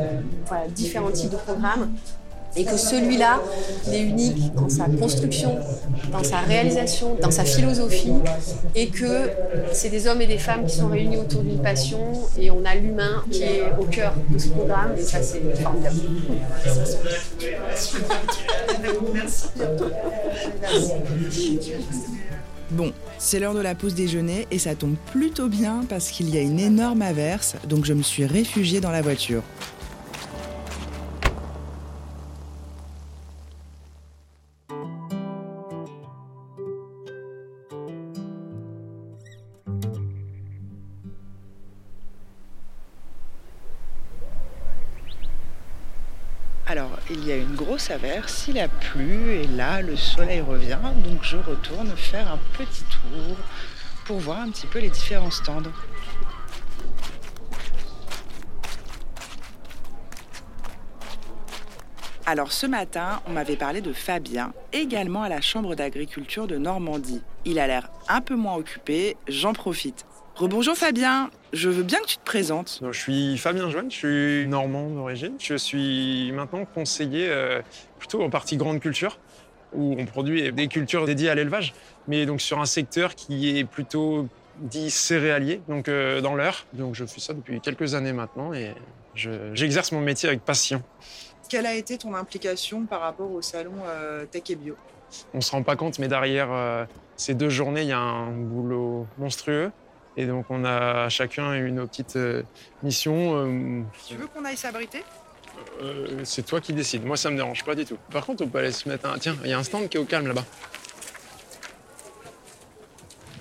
voilà, 0.48 0.68
différents 0.70 1.12
types 1.12 1.32
de 1.32 1.38
programmes 1.38 1.92
et 2.56 2.66
que 2.66 2.78
celui-là, 2.78 3.42
il 3.88 3.94
est 3.94 4.02
unique 4.02 4.54
dans 4.56 4.70
sa 4.70 4.86
construction, 4.86 5.58
dans 6.12 6.24
sa 6.24 6.38
réalisation, 6.38 7.16
dans 7.22 7.32
sa 7.32 7.46
philosophie, 7.46 8.14
et 8.76 8.88
que 8.88 9.30
c'est 9.72 9.90
des 9.90 10.08
hommes 10.08 10.22
et 10.22 10.28
des 10.28 10.38
femmes 10.38 10.66
qui 10.66 10.76
sont 10.76 10.88
réunis 10.88 11.18
autour 11.18 11.42
d'une 11.42 11.62
passion, 11.62 12.00
et 12.40 12.52
on 12.52 12.64
a 12.66 12.76
l'humain 12.76 13.24
qui 13.32 13.44
est 13.44 13.64
au 13.80 13.86
cœur 13.86 14.14
de 14.30 14.38
ce 14.38 14.50
programme, 14.50 14.94
et 14.98 15.02
ça 15.02 15.22
c'est 15.22 15.42
formidable. 15.62 15.96
Bon, 22.72 22.92
c'est 23.20 23.40
l'heure 23.40 23.54
de 23.54 23.60
la 23.62 23.76
pause 23.76 23.94
déjeuner 23.94 24.48
et 24.50 24.58
ça 24.58 24.74
tombe 24.74 24.96
plutôt 25.12 25.48
bien 25.48 25.86
parce 25.88 26.10
qu'il 26.10 26.34
y 26.34 26.38
a 26.38 26.42
une 26.42 26.60
énorme 26.60 27.04
averse, 27.04 27.56
donc 27.68 27.86
je 27.86 27.94
me 27.94 28.02
suis 28.02 28.26
réfugiée 28.26 28.80
dans 28.80 28.90
la 28.90 29.02
voiture. 29.02 29.44
S'avère 47.84 48.30
s'il 48.30 48.58
a 48.60 48.70
plu 48.70 49.34
et 49.34 49.46
là 49.46 49.82
le 49.82 49.98
soleil 49.98 50.40
revient, 50.40 50.80
donc 51.04 51.22
je 51.22 51.36
retourne 51.36 51.94
faire 51.98 52.32
un 52.32 52.40
petit 52.58 52.86
tour 52.86 53.36
pour 54.06 54.20
voir 54.20 54.40
un 54.40 54.52
petit 54.52 54.68
peu 54.68 54.80
les 54.80 54.90
différents 54.90 55.32
stands. 55.32 55.64
Alors 62.26 62.54
ce 62.54 62.68
matin, 62.68 63.22
on 63.28 63.32
m'avait 63.32 63.58
parlé 63.58 63.82
de 63.82 63.92
Fabien, 63.92 64.54
également 64.72 65.24
à 65.24 65.28
la 65.28 65.42
Chambre 65.42 65.76
d'agriculture 65.76 66.48
de 66.48 66.58
Normandie. 66.58 67.22
Il 67.44 67.60
a 67.60 67.68
l'air 67.68 67.90
un 68.08 68.22
peu 68.22 68.36
moins 68.36 68.56
occupé, 68.56 69.18
j'en 69.28 69.52
profite. 69.52 70.06
Rebonjour 70.36 70.76
Fabien, 70.76 71.30
je 71.54 71.70
veux 71.70 71.84
bien 71.84 72.00
que 72.00 72.08
tu 72.08 72.18
te 72.18 72.26
présentes. 72.26 72.82
Je 72.92 73.00
suis 73.00 73.38
Fabien 73.38 73.70
Joanne, 73.70 73.92
je 73.92 73.96
suis 73.96 74.48
normand 74.48 74.90
d'origine. 74.90 75.34
Je 75.40 75.56
suis 75.56 76.32
maintenant 76.32 76.66
conseiller 76.66 77.28
euh, 77.30 77.62
plutôt 78.00 78.24
en 78.24 78.30
partie 78.32 78.58
grande 78.58 78.80
culture, 78.80 79.20
où 79.74 79.96
on 79.98 80.06
produit 80.06 80.52
des 80.52 80.68
cultures 80.68 81.06
dédiées 81.06 81.30
à 81.30 81.36
l'élevage, 81.36 81.74
mais 82.08 82.26
donc 82.26 82.42
sur 82.42 82.60
un 82.60 82.66
secteur 82.66 83.14
qui 83.14 83.58
est 83.60 83.64
plutôt 83.64 84.28
dit 84.58 84.90
céréalier, 84.90 85.62
donc 85.68 85.88
euh, 85.88 86.20
dans 86.20 86.34
l'heure. 86.34 86.66
Donc 86.74 86.96
je 86.96 87.06
fais 87.06 87.20
ça 87.20 87.34
depuis 87.34 87.62
quelques 87.62 87.94
années 87.94 88.14
maintenant 88.14 88.54
et 88.54 88.74
je- 89.14 89.54
j'exerce 89.54 89.92
mon 89.92 90.02
métier 90.02 90.30
avec 90.30 90.42
passion. 90.44 90.82
Quelle 91.48 91.68
a 91.68 91.76
été 91.76 92.00
ton 92.00 92.16
implication 92.16 92.86
par 92.88 93.02
rapport 93.02 93.32
au 93.32 93.42
salon 93.44 93.74
euh, 93.86 94.26
Tech 94.26 94.44
et 94.50 94.56
Bio? 94.56 94.76
On 95.36 95.42
se 95.42 95.52
rend 95.52 95.62
pas 95.62 95.76
compte, 95.76 96.00
mais 96.00 96.08
derrière 96.08 96.52
euh, 96.52 96.86
ces 97.18 97.36
deux 97.36 97.50
journées, 97.50 97.84
il 97.84 97.90
y 97.90 97.92
a 97.92 98.00
un 98.00 98.32
boulot 98.32 99.06
monstrueux. 99.20 99.70
Et 100.16 100.26
donc 100.26 100.46
on 100.50 100.64
a 100.66 101.10
chacun 101.10 101.54
eu 101.56 101.72
nos 101.72 101.88
petites 101.88 102.16
euh, 102.18 102.44
missions. 102.84 103.34
euh, 103.36 103.82
Tu 104.08 104.16
veux 104.16 104.28
qu'on 104.28 104.46
aille 104.46 104.58
s'abriter? 104.58 105.04
Euh, 105.82 106.22
c'est 106.24 106.46
toi 106.46 106.60
qui 106.62 106.74
décides. 106.74 107.06
Moi, 107.06 107.16
ça 107.18 107.30
me 107.30 107.36
dérange 107.36 107.64
pas 107.64 107.76
du 107.76 107.86
tout. 107.86 107.98
Par 108.12 108.26
contre, 108.26 108.44
on 108.44 108.48
peut 108.48 108.60
aller 108.60 108.72
se 108.72 108.88
mettre 108.90 109.08
un. 109.08 109.18
Tiens, 109.18 109.36
il 109.44 109.50
y 109.50 109.54
a 109.54 109.60
un 109.60 109.64
stand 109.64 109.88
qui 109.90 109.98
est 109.98 110.00
au 110.00 110.06
calme 110.06 110.28
là-bas. 110.28 110.46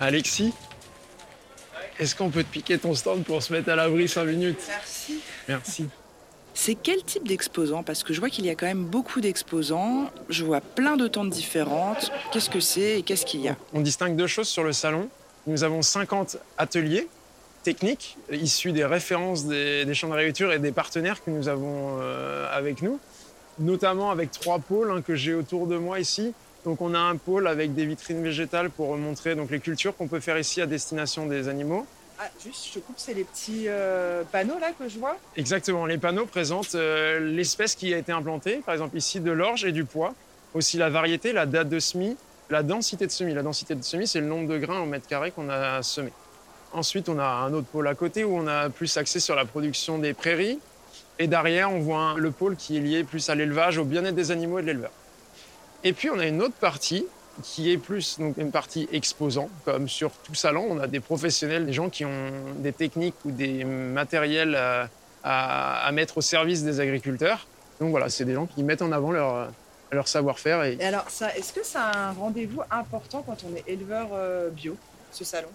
Alexis, 0.00 0.52
est-ce 1.98 2.14
qu'on 2.16 2.30
peut 2.30 2.42
te 2.42 2.50
piquer 2.50 2.78
ton 2.78 2.94
stand 2.94 3.24
pour 3.24 3.42
se 3.42 3.52
mettre 3.52 3.70
à 3.70 3.76
l'abri 3.76 4.08
5 4.08 4.24
minutes? 4.24 4.60
Merci. 4.68 5.20
Merci. 5.48 5.86
C'est 6.54 6.74
quel 6.74 7.02
type 7.04 7.26
d'exposants 7.26 7.82
Parce 7.82 8.02
que 8.02 8.12
je 8.12 8.20
vois 8.20 8.28
qu'il 8.28 8.44
y 8.44 8.50
a 8.50 8.54
quand 8.54 8.66
même 8.66 8.84
beaucoup 8.84 9.20
d'exposants, 9.20 10.10
je 10.28 10.44
vois 10.44 10.60
plein 10.60 10.96
de 10.96 11.08
tentes 11.08 11.30
différentes. 11.30 12.12
Qu'est-ce 12.32 12.50
que 12.50 12.60
c'est 12.60 12.98
et 12.98 13.02
qu'est-ce 13.02 13.24
qu'il 13.24 13.40
y 13.40 13.48
a? 13.48 13.56
On 13.72 13.80
distingue 13.80 14.16
deux 14.16 14.26
choses 14.26 14.48
sur 14.48 14.64
le 14.64 14.72
salon. 14.72 15.08
Nous 15.46 15.64
avons 15.64 15.82
50 15.82 16.36
ateliers 16.56 17.08
techniques 17.62 18.16
issus 18.30 18.72
des 18.72 18.84
références 18.84 19.46
des, 19.46 19.84
des 19.84 19.94
chambres 19.94 20.14
d'agriculture 20.14 20.52
et 20.52 20.58
des 20.58 20.72
partenaires 20.72 21.22
que 21.22 21.30
nous 21.30 21.48
avons 21.48 21.98
euh, 22.00 22.46
avec 22.52 22.82
nous, 22.82 22.98
notamment 23.58 24.10
avec 24.10 24.30
trois 24.30 24.58
pôles 24.58 24.90
hein, 24.90 25.02
que 25.02 25.14
j'ai 25.14 25.34
autour 25.34 25.66
de 25.66 25.76
moi 25.76 26.00
ici. 26.00 26.34
Donc 26.64 26.80
on 26.80 26.94
a 26.94 26.98
un 26.98 27.16
pôle 27.16 27.48
avec 27.48 27.74
des 27.74 27.86
vitrines 27.86 28.22
végétales 28.22 28.70
pour 28.70 28.96
montrer 28.96 29.34
donc, 29.34 29.50
les 29.50 29.60
cultures 29.60 29.96
qu'on 29.96 30.08
peut 30.08 30.20
faire 30.20 30.38
ici 30.38 30.60
à 30.60 30.66
destination 30.66 31.26
des 31.26 31.48
animaux. 31.48 31.86
Ah, 32.20 32.28
juste, 32.44 32.68
je 32.68 32.74
te 32.74 32.78
coupe, 32.78 32.96
c'est 32.98 33.14
les 33.14 33.24
petits 33.24 33.64
euh, 33.66 34.22
panneaux 34.30 34.58
là 34.60 34.70
que 34.78 34.88
je 34.88 34.98
vois? 34.98 35.16
Exactement, 35.36 35.86
les 35.86 35.98
panneaux 35.98 36.26
présentent 36.26 36.76
euh, 36.76 37.18
l'espèce 37.18 37.74
qui 37.74 37.92
a 37.92 37.98
été 37.98 38.12
implantée, 38.12 38.60
par 38.64 38.74
exemple 38.74 38.96
ici 38.96 39.18
de 39.18 39.32
l'orge 39.32 39.64
et 39.64 39.72
du 39.72 39.84
pois, 39.84 40.14
aussi 40.54 40.76
la 40.76 40.88
variété, 40.88 41.32
la 41.32 41.46
date 41.46 41.68
de 41.68 41.80
semis, 41.80 42.16
la 42.50 42.62
densité 42.62 43.06
de 43.06 43.10
semis. 43.12 43.34
La 43.34 43.42
densité 43.42 43.74
de 43.74 43.82
semis, 43.82 44.06
c'est 44.06 44.20
le 44.20 44.26
nombre 44.26 44.48
de 44.48 44.58
grains 44.58 44.80
au 44.80 44.86
mètre 44.86 45.06
carré 45.06 45.30
qu'on 45.30 45.48
a 45.48 45.82
semé. 45.82 46.12
Ensuite, 46.72 47.08
on 47.08 47.18
a 47.18 47.24
un 47.24 47.52
autre 47.52 47.66
pôle 47.66 47.86
à 47.88 47.94
côté 47.94 48.24
où 48.24 48.36
on 48.36 48.46
a 48.46 48.70
plus 48.70 48.96
axé 48.96 49.20
sur 49.20 49.34
la 49.34 49.44
production 49.44 49.98
des 49.98 50.14
prairies. 50.14 50.58
Et 51.18 51.26
derrière, 51.26 51.70
on 51.70 51.80
voit 51.80 52.14
le 52.16 52.30
pôle 52.30 52.56
qui 52.56 52.78
est 52.78 52.80
lié 52.80 53.04
plus 53.04 53.28
à 53.28 53.34
l'élevage, 53.34 53.78
au 53.78 53.84
bien-être 53.84 54.14
des 54.14 54.30
animaux 54.30 54.58
et 54.58 54.62
de 54.62 54.66
l'éleveur. 54.68 54.90
Et 55.84 55.92
puis, 55.92 56.10
on 56.10 56.18
a 56.18 56.26
une 56.26 56.42
autre 56.42 56.54
partie 56.54 57.06
qui 57.42 57.70
est 57.70 57.78
plus 57.78 58.18
donc, 58.18 58.36
une 58.36 58.50
partie 58.50 58.88
exposant. 58.92 59.48
Comme 59.64 59.88
sur 59.88 60.10
tout 60.10 60.34
salon, 60.34 60.66
on 60.70 60.78
a 60.78 60.86
des 60.86 61.00
professionnels, 61.00 61.66
des 61.66 61.72
gens 61.72 61.88
qui 61.90 62.04
ont 62.04 62.30
des 62.58 62.72
techniques 62.72 63.14
ou 63.24 63.30
des 63.30 63.64
matériels 63.64 64.54
à, 64.54 64.88
à- 65.24 65.86
à 65.86 65.92
mettre 65.92 66.18
au 66.18 66.20
service 66.20 66.62
des 66.62 66.80
agriculteurs. 66.80 67.46
Donc 67.80 67.90
voilà, 67.90 68.08
c'est 68.08 68.24
des 68.24 68.34
gens 68.34 68.46
qui 68.46 68.62
mettent 68.62 68.82
en 68.82 68.92
avant 68.92 69.12
leur, 69.12 69.50
leur 69.92 70.08
savoir-faire. 70.08 70.62
Et 70.64 70.76
Et 70.80 70.84
alors, 70.84 71.08
ça, 71.08 71.34
est-ce 71.36 71.52
que 71.52 71.60
a 71.76 72.08
un 72.08 72.12
rendez-vous 72.12 72.62
important 72.70 73.22
quand 73.22 73.44
on 73.44 73.56
est 73.56 73.64
éleveur 73.66 74.08
euh, 74.12 74.50
bio, 74.50 74.76
ce 75.10 75.24
salon? 75.24 75.48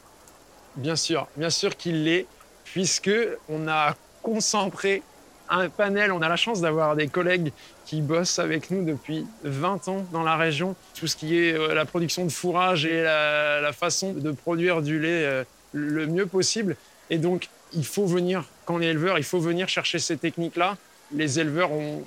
Bien 0.76 0.96
sûr, 0.96 1.28
bien 1.36 1.50
sûr 1.50 1.76
qu'il 1.76 2.04
l'est, 2.04 2.28
puisque 2.64 3.12
on 3.50 3.68
a 3.68 3.96
concentré 4.22 5.02
un 5.50 5.70
panel. 5.70 6.12
On 6.12 6.22
a 6.22 6.30
la 6.30 6.36
chance 6.36 6.62
d'avoir 6.62 6.96
des 6.96 7.08
collègues 7.08 7.52
qui 7.86 8.02
bossent 8.02 8.40
avec 8.40 8.70
nous 8.70 8.84
depuis 8.84 9.26
20 9.44 9.88
ans 9.88 10.06
dans 10.12 10.24
la 10.24 10.36
région. 10.36 10.76
Tout 10.94 11.08
ce 11.08 11.16
qui 11.16 11.38
est 11.38 11.54
euh, 11.54 11.74
la 11.74 11.86
production 11.86 12.26
de 12.26 12.32
fourrage 12.32 12.86
et 12.86 13.02
la, 13.02 13.62
la 13.62 13.74
façon 13.74 14.14
de 14.14 14.32
produire 14.32 14.82
du 14.82 15.00
lait 15.00 15.24
euh, 15.26 15.44
le 15.72 16.06
mieux 16.06 16.26
possible. 16.26 16.76
Et 17.10 17.18
donc, 17.18 17.50
il 17.74 17.86
faut 17.86 18.06
venir, 18.06 18.44
quand 18.66 18.76
on 18.76 18.82
est 18.82 18.88
éleveur, 18.88 19.18
il 19.18 19.24
faut 19.24 19.40
venir 19.40 19.70
chercher 19.70 20.00
ces 20.00 20.18
techniques-là. 20.18 20.78
Les 21.14 21.40
éleveurs 21.40 21.72
ont 21.72 22.04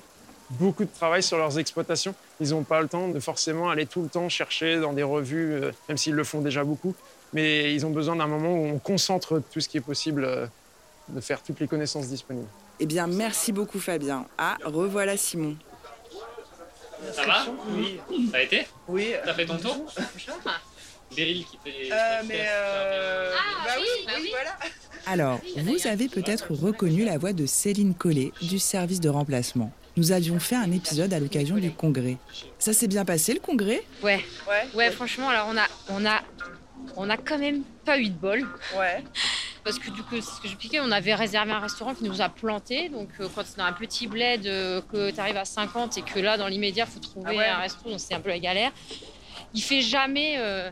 beaucoup 0.51 0.85
de 0.85 0.91
travail 0.91 1.23
sur 1.23 1.39
leurs 1.39 1.59
exploitations. 1.59 2.15
Ils 2.41 2.51
n'ont 2.51 2.65
pas 2.65 2.81
le 2.81 2.89
temps 2.89 3.09
de 3.09 3.21
forcément 3.21 3.71
aller 3.71 3.87
tout 3.87 4.03
le 4.03 4.09
temps 4.09 4.29
chercher 4.29 4.81
dans 4.81 4.93
des 4.93 5.03
revues, 5.03 5.53
euh, 5.53 5.73
même 5.89 5.97
s'ils 5.97 6.15
le 6.15 6.25
font 6.25 6.41
déjà 6.41 6.65
beaucoup 6.65 6.95
mais 7.33 7.75
ils 7.75 7.87
ont 7.87 7.91
besoin 7.91 8.17
d'un 8.17 8.27
moment 8.27 8.53
où 8.53 8.67
on 8.67 8.79
concentre 8.79 9.43
tout 9.53 9.61
ce 9.61 9.69
qui 9.69 9.77
est 9.77 9.83
possible, 9.83 10.25
euh, 10.25 10.47
de 11.09 11.21
faire 11.21 11.43
toutes 11.43 11.61
les 11.61 11.67
connaissances 11.67 12.09
disponibles. 12.09 12.49
Eh 12.79 12.87
bien, 12.87 13.07
merci 13.07 13.53
beaucoup 13.53 13.79
Fabien. 13.79 14.27
Ah, 14.39 14.57
revoilà 14.65 15.17
Simon. 15.17 15.57
Ça 17.13 17.27
va 17.27 17.47
Oui. 17.71 18.01
Ça 18.31 18.37
a 18.37 18.41
été 18.41 18.67
Oui. 18.89 19.13
T'as 19.25 19.35
fait 19.35 19.47
ton 19.47 19.59
tour 19.59 19.77
Beryl 21.17 21.45
qui 21.45 21.59
fait. 21.65 21.93
Euh, 21.93 22.23
mais 22.29 22.47
euh... 22.49 23.33
bah 23.65 23.73
oui, 23.79 24.13
oui, 24.23 24.31
voilà. 24.31 24.57
Alors, 25.07 25.41
vous 25.57 25.87
avez 25.89 26.09
peut-être 26.09 26.55
reconnu 26.55 27.05
la 27.05 27.19
voix 27.19 27.33
de 27.33 27.47
Céline 27.47 27.95
Collet 27.95 28.33
du 28.43 28.61
service 28.61 29.01
de 29.01 29.09
remplacement. 29.09 29.73
Nous 29.97 30.13
avions 30.13 30.39
fait 30.41 30.57
un 30.57 30.71
épisode 30.71 31.13
à 31.13 31.19
l'occasion 31.21 31.57
du 31.57 31.71
congrès. 31.73 32.17
Ça 32.59 32.73
s'est 32.73 32.87
bien 32.89 33.05
passé 33.05 33.35
le 33.35 33.41
congrès? 33.41 33.83
Ouais, 34.03 34.25
Ouais. 34.49 34.67
ouais, 34.75 34.91
franchement, 34.91 35.29
alors 35.29 35.49
on 35.51 35.57
a, 35.57 35.67
on 35.91 36.07
a, 36.07 36.21
on 36.97 37.11
a 37.11 37.17
quand 37.17 37.39
même 37.39 37.63
pas 37.85 37.99
eu 37.99 38.09
de 38.09 38.15
bol. 38.15 38.47
Ouais. 38.79 39.03
Parce 39.65 39.79
que 39.79 39.91
du 39.91 40.03
coup, 40.03 40.15
c'est 40.15 40.23
ce 40.23 40.41
que 40.41 40.49
j'expliquais, 40.49 40.81
on 40.81 40.91
avait 40.91 41.15
réservé 41.15 41.53
un 41.53 41.59
restaurant 41.59 41.95
qui 41.95 42.05
nous 42.05 42.23
a 42.23 42.31
planté. 42.31 42.89
Donc, 42.89 43.09
euh, 43.21 43.29
quand 43.35 43.43
c'est 43.45 43.59
dans 43.59 43.65
un 43.65 43.73
petit 43.75 44.07
bled, 44.07 44.47
euh, 44.47 44.81
que 44.91 45.11
tu 45.11 45.21
arrives 45.21 45.37
à 45.37 45.45
50 45.45 45.99
et 45.99 46.03
que 46.03 46.19
là, 46.19 46.39
dans 46.39 46.47
l'immédiat, 46.49 46.87
il 46.89 46.93
faut 46.95 47.01
trouver 47.01 47.27
Ah 47.35 47.37
ouais. 47.37 47.47
un 47.47 47.59
resto, 47.59 47.91
donc 47.91 48.01
c'est 48.01 48.15
un 48.15 48.21
peu 48.21 48.31
la 48.31 48.39
galère. 48.39 48.73
Il 49.53 49.61
fait 49.63 49.83
jamais. 49.83 50.37
euh, 50.39 50.71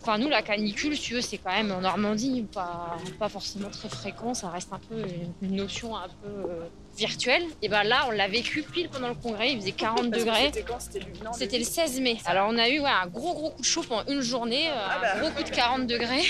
Enfin, 0.00 0.18
nous, 0.18 0.28
la 0.28 0.42
canicule, 0.42 0.96
si 0.96 1.02
tu 1.02 1.14
veux, 1.14 1.20
c'est 1.20 1.38
quand 1.38 1.52
même 1.52 1.70
en 1.72 1.80
Normandie, 1.80 2.46
pas, 2.54 2.96
pas 3.18 3.28
forcément 3.28 3.68
très 3.68 3.88
fréquent. 3.88 4.32
Ça 4.32 4.48
reste 4.48 4.72
un 4.72 4.78
peu 4.88 5.02
une, 5.42 5.56
notion 5.56 5.96
un 5.96 6.08
peu 6.22 6.28
euh, 6.50 6.66
virtuelle. 6.96 7.42
Et 7.62 7.68
ben 7.68 7.82
là, 7.82 8.04
on 8.08 8.12
l'a 8.12 8.28
vécu 8.28 8.62
pile 8.62 8.88
pendant 8.88 9.08
le 9.08 9.14
congrès. 9.14 9.52
Il 9.52 9.60
faisait 9.60 9.72
40 9.76 10.10
degrés. 10.10 10.46
C'était 10.46 10.62
quand? 10.62 10.80
C'était 10.80 11.00
le- 11.00 11.24
non, 11.24 11.32
C'était 11.32 11.58
le 11.58 11.64
16 11.64 12.00
mai. 12.00 12.16
Alors 12.26 12.48
on 12.50 12.56
a 12.58 12.68
eu 12.68 12.80
ouais, 12.80 12.88
un 12.88 13.06
gros 13.08 13.34
gros 13.34 13.50
coup 13.50 13.60
de 13.60 13.66
chaud 13.66 13.82
pendant 13.88 14.10
une 14.10 14.20
journée, 14.20 14.68
euh, 14.68 14.72
Ah 14.76 14.98
bah. 15.00 15.08
un 15.16 15.20
gros 15.20 15.30
coup 15.30 15.42
de 15.42 15.50
40 15.50 15.86
degrés. 15.86 16.22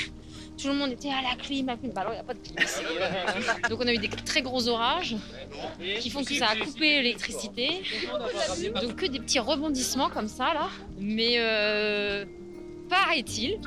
Tout 0.60 0.66
le 0.68 0.74
monde 0.74 0.90
était 0.90 1.10
à 1.10 1.22
la 1.22 1.36
clim, 1.40 1.68
à 1.68 1.72
la 1.72 1.78
clim. 1.78 1.92
Bah 1.92 2.00
alors 2.00 2.14
il 2.14 2.16
n'y 2.16 2.20
a 2.20 2.24
pas 2.24 2.34
de 2.34 2.40
clim. 2.40 2.56
euh, 2.58 3.68
Donc 3.68 3.80
on 3.80 3.86
a 3.86 3.92
eu 3.92 3.98
des 3.98 4.08
très 4.08 4.42
gros 4.42 4.66
orages 4.66 5.14
qui 6.00 6.10
font 6.10 6.24
que 6.24 6.34
ça 6.34 6.48
a 6.48 6.56
coupé 6.56 6.96
l'électricité. 6.96 7.82
Donc 8.82 8.96
que 8.96 9.06
des 9.06 9.20
petits 9.20 9.38
rebondissements 9.38 10.10
comme 10.10 10.26
ça 10.26 10.52
là. 10.54 10.68
Mais 10.98 11.34
euh, 11.38 12.24
paraît-il, 12.88 13.58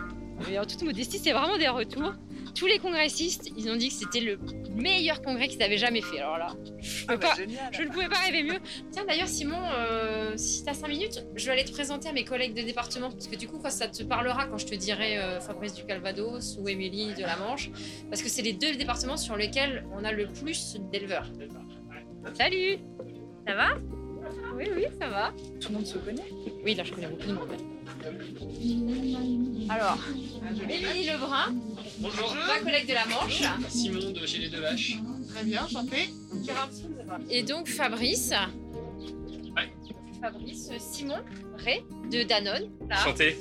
et 0.52 0.60
en 0.60 0.66
toute 0.66 0.82
modestie, 0.84 1.20
c'est 1.20 1.32
vraiment 1.32 1.58
des 1.58 1.68
retours. 1.68 2.14
Tous 2.54 2.66
les 2.68 2.80
congressistes, 2.80 3.50
ils 3.58 3.70
ont 3.70 3.78
dit 3.78 3.88
que 3.88 3.94
c'était 3.94 4.20
le 4.20 4.38
meilleur 4.76 5.22
congrès 5.22 5.48
qu'ils 5.48 5.64
avaient 5.64 5.78
jamais 5.78 6.02
fait. 6.02 6.20
Alors 6.20 6.38
là, 6.38 6.48
je 6.80 7.06
Ah 7.08 7.16
bah, 7.16 7.30
pas, 7.30 7.36
génial. 7.36 7.72
je 7.72 7.84
ne 7.84 7.88
pouvais 7.88 8.10
pas 8.10 8.18
rêver 8.18 8.44
mieux. 8.44 8.60
Tiens, 8.92 9.06
d'ailleurs, 9.08 9.30
Simon, 9.30 9.56
euh, 9.74 10.34
si 10.36 10.66
t'as 10.66 10.74
5 10.74 10.90
minutes, 10.90 11.26
je 11.36 11.46
vais 11.46 11.54
aller 11.54 11.64
te 11.64 11.72
présenter 11.72 12.10
à 12.10 12.12
mes 12.14 12.26
collègues 12.26 12.54
de 12.54 12.62
département. 12.62 13.10
Parce 13.10 13.28
que 13.28 13.38
du 13.38 13.48
coup, 13.48 13.62
ça 13.70 13.88
te 13.88 14.04
parlera, 14.04 14.48
quand 14.48 14.58
je 14.58 14.66
te 14.66 14.76
dirai 14.76 15.18
euh, 15.18 15.40
Fabrice 15.40 15.76
du 15.76 15.86
Calvados 15.86 16.58
ou 16.60 16.68
Émilie 16.68 17.14
de 17.14 17.22
la 17.22 17.38
Manche, 17.38 17.70
parce 18.10 18.22
que 18.22 18.28
c'est 18.28 18.42
les 18.42 18.54
deux 18.54 18.76
départements 18.76 19.18
sur 19.18 19.38
lesquels 19.38 19.86
on 19.98 20.04
a 20.04 20.12
le 20.12 20.28
plus 20.28 20.76
d'éleveurs. 20.92 21.32
Salut 22.34 22.78
Ça 23.48 23.56
va? 23.56 23.68
Oui, 24.58 24.66
oui, 24.76 24.86
ça 25.00 25.08
va. 25.08 25.32
Tout 25.62 25.70
le 25.70 25.76
monde 25.76 25.86
se 25.86 25.98
connaît? 25.98 26.26
Oui, 26.66 26.76
là, 26.76 26.84
je 26.84 26.92
connais 26.92 27.08
beaucoup 27.08 27.28
de 27.28 27.34
monde. 27.34 27.48
Alors, 29.70 29.98
Émilie 30.70 31.06
Lebrun, 31.10 31.54
Bonjour. 32.00 32.36
ma 32.48 32.60
collègue 32.60 32.88
de 32.88 32.94
la 32.94 33.06
Manche. 33.06 33.42
Simon 33.70 34.12
de 34.12 34.26
chez 34.26 34.40
les 34.40 34.50
deux 34.50 34.60
vaches. 34.62 34.98
Très 35.34 35.44
bien, 35.44 35.68
chanté. 35.68 36.10
Et 37.30 37.44
donc 37.44 37.68
Fabrice. 37.68 38.34
Ouais. 39.56 39.72
Fabrice 40.22 40.70
Simon 40.80 41.20
Ré 41.58 41.84
de 42.12 42.24
Danone. 42.24 42.70
Là. 42.90 42.96
Chanté. 42.98 43.38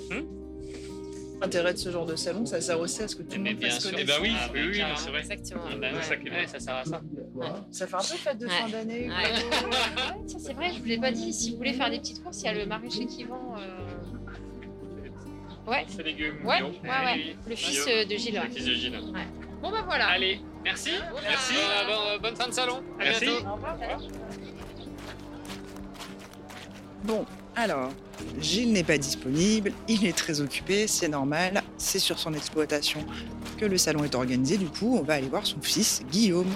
L'intérêt 1.41 1.73
de 1.73 1.79
ce 1.79 1.91
genre 1.91 2.05
de 2.05 2.17
salon, 2.17 2.45
ça 2.45 2.61
sert 2.61 2.79
aussi 2.79 3.03
à 3.03 3.09
ce 3.09 3.17
que 3.17 3.23
tout 3.23 3.37
le 3.37 3.41
Mais 3.43 3.51
monde 3.53 3.61
bien 3.61 3.71
fasse 3.71 3.81
sûr. 3.89 3.97
Eh 3.99 4.05
ben 4.05 4.13
oui, 4.21 4.31
Ah, 4.39 4.51
oui, 4.53 4.83
c'est 4.99 5.09
vrai. 5.09 5.21
Exactement. 5.21 5.65
Ouais. 5.65 6.03
ça. 6.03 6.15
Ouais, 6.15 6.47
ça 6.47 6.61
sert 6.61 6.75
à 6.75 6.85
ça. 6.85 7.01
Ça 7.71 7.87
fait 7.87 7.95
un 7.95 7.99
peu 7.99 8.05
fête 8.05 8.39
de 8.39 8.47
Ouais. 8.47 8.53
fin 8.53 8.69
d'année. 8.69 9.09
Ouais. 9.09 9.15
Ouais, 9.15 10.39
c'est 10.39 10.53
vrai, 10.53 10.71
je 10.75 10.81
vous 10.81 10.85
l'ai 10.85 10.99
pas 10.99 11.11
dit. 11.13 11.33
Si 11.33 11.53
vous 11.53 11.57
voulez 11.57 11.73
faire 11.73 11.89
des 11.91 11.99
petites 11.99 12.23
courses, 12.23 12.43
il 12.43 12.45
y 12.45 12.49
a 12.49 12.53
le 12.53 12.67
maraîcher 12.67 13.07
qui 13.07 13.25
vend. 13.25 13.55
euh, 13.59 13.90
Ouais, 15.67 15.85
C'est 15.89 16.03
légumes. 16.03 16.45
ouais, 16.45 16.59
bio. 16.59 16.67
ouais, 16.69 16.89
ouais. 17.05 17.37
Le 17.47 17.55
fils 17.55 17.85
euh, 17.89 18.05
de 18.05 18.17
Gilles. 18.17 18.35
ouais. 18.39 18.47
Le 18.49 18.51
fils 18.55 18.65
de 18.67 18.75
Gilles. 18.75 19.01
Bon 19.63 19.71
bah 19.71 19.83
voilà. 19.85 20.07
Allez, 20.09 20.41
merci. 20.65 20.91
Merci. 21.23 21.55
Bonne, 21.87 22.21
bonne 22.23 22.37
fin 22.37 22.49
de 22.49 22.53
salon. 22.55 22.83
À 22.99 23.05
Merci. 23.05 23.25
bientôt. 23.27 23.47
Bon, 27.05 27.25
alors, 27.57 27.91
Gilles 28.41 28.73
n'est 28.73 28.85
pas 28.85 28.99
disponible, 28.99 29.73
il 29.89 30.07
est 30.07 30.17
très 30.17 30.41
occupé, 30.41 30.87
c'est 30.87 31.09
normal, 31.09 31.63
c'est 31.79 31.99
sur 31.99 32.19
son 32.19 32.35
exploitation 32.35 33.01
que 33.59 33.65
le 33.65 33.79
salon 33.79 34.05
est 34.05 34.15
organisé, 34.15 34.59
du 34.59 34.67
coup, 34.69 34.99
on 34.99 35.03
va 35.03 35.15
aller 35.15 35.29
voir 35.29 35.47
son 35.47 35.61
fils, 35.63 36.03
Guillaume. 36.11 36.51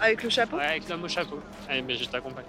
Avec 0.00 0.22
le 0.22 0.30
chapeau? 0.30 0.56
Ouais, 0.56 0.64
avec 0.64 0.88
l'homme 0.88 1.04
au 1.04 1.08
chapeau. 1.08 1.38
Allez, 1.68 1.82
mais 1.82 1.94
je 1.96 2.04
t'accompagne. 2.06 2.44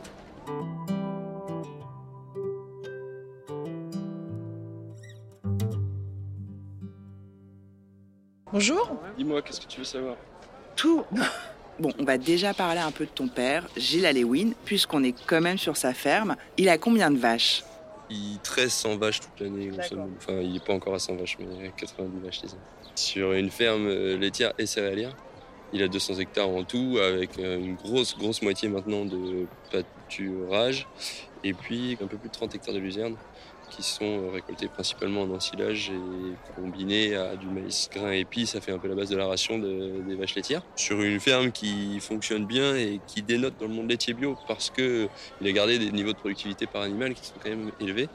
Bonjour. 8.54 8.96
Dis-moi, 9.18 9.42
qu'est-ce 9.42 9.62
que 9.62 9.66
tu 9.66 9.80
veux 9.80 9.84
savoir? 9.84 10.16
Tout. 10.76 11.04
Bon, 11.80 11.92
on 11.98 12.04
va 12.04 12.20
déjà 12.20 12.54
parler 12.54 12.82
un 12.82 12.92
peu 12.92 13.06
de 13.06 13.10
ton 13.10 13.28
père, 13.28 13.68
Gilles 13.76 14.06
Alewin, 14.06 14.52
puisqu'on 14.64 15.04
est 15.04 15.16
quand 15.26 15.42
même 15.42 15.58
sur 15.58 15.76
sa 15.76 15.92
ferme. 15.96 16.36
Il 16.56 16.70
a 16.70 16.78
combien 16.78 17.10
de 17.10 17.18
vaches? 17.18 17.64
Il 18.12 18.38
tresse 18.44 18.76
100 18.76 18.98
vaches 18.98 19.22
toute 19.22 19.40
l'année. 19.40 19.72
Enfin, 20.18 20.40
il 20.40 20.54
n'est 20.54 20.60
pas 20.60 20.74
encore 20.74 20.94
à 20.94 21.00
100 21.00 21.16
vaches, 21.16 21.36
mais 21.40 21.72
90 21.76 22.20
vaches, 22.24 22.42
disons. 22.44 22.60
Sur 22.94 23.34
une 23.34 23.50
ferme 23.50 23.88
euh, 23.88 24.16
laitière 24.20 24.54
et 24.60 24.68
céréalière. 24.68 25.16
Il 25.74 25.82
a 25.82 25.88
200 25.88 26.20
hectares 26.20 26.48
en 26.48 26.64
tout, 26.64 27.00
avec 27.04 27.40
euh, 27.40 27.58
une 27.58 27.74
grosse, 27.74 28.16
grosse 28.16 28.44
moitié 28.44 28.70
maintenant 28.70 29.04
de 29.06 29.48
pâturage. 29.72 30.88
Et 31.44 31.56
puis 31.56 31.98
un 32.04 32.06
peu 32.06 32.18
plus 32.18 32.30
de 32.30 32.34
30 32.34 32.54
hectares 32.54 32.76
de 32.76 32.80
luzerne 32.80 33.16
qui 33.76 33.84
sont 33.84 34.06
euh, 34.06 34.32
récoltés 34.32 34.68
principalement 34.68 35.22
en 35.24 35.30
ensilage 35.32 35.90
et 35.90 36.54
combinés 36.56 37.16
à 37.16 37.36
du 37.36 37.48
maïs 37.48 37.90
grain 37.94 38.12
épi, 38.12 38.46
ça 38.46 38.62
fait 38.62 38.72
un 38.72 38.80
peu 38.80 38.88
la 38.88 38.96
base 38.96 39.10
de 39.10 39.16
la 39.18 39.26
ration 39.26 39.58
de- 39.58 40.02
des 40.08 40.16
vaches 40.16 40.36
laitières. 40.36 40.62
Sur 40.76 41.02
une 41.02 41.20
ferme 41.20 41.52
qui 41.52 42.00
fonctionne 42.00 42.46
bien 42.46 42.76
et 42.76 43.00
qui 43.08 43.22
dénote 43.22 43.56
dans 43.60 43.68
le 43.68 43.74
monde 43.74 43.90
laitier 43.90 44.14
bio 44.14 44.36
parce 44.48 44.70
que 44.70 45.08
il 45.42 45.48
a 45.48 45.52
gardé 45.52 45.80
des 45.80 45.92
niveaux 45.92 46.14
de 46.14 46.18
productivité 46.18 46.68
par 46.68 46.82
animal 46.84 47.14
qui 47.14 47.26
sont 47.26 47.36
quand 47.44 47.50
même 47.50 47.72
élevés 47.80 48.10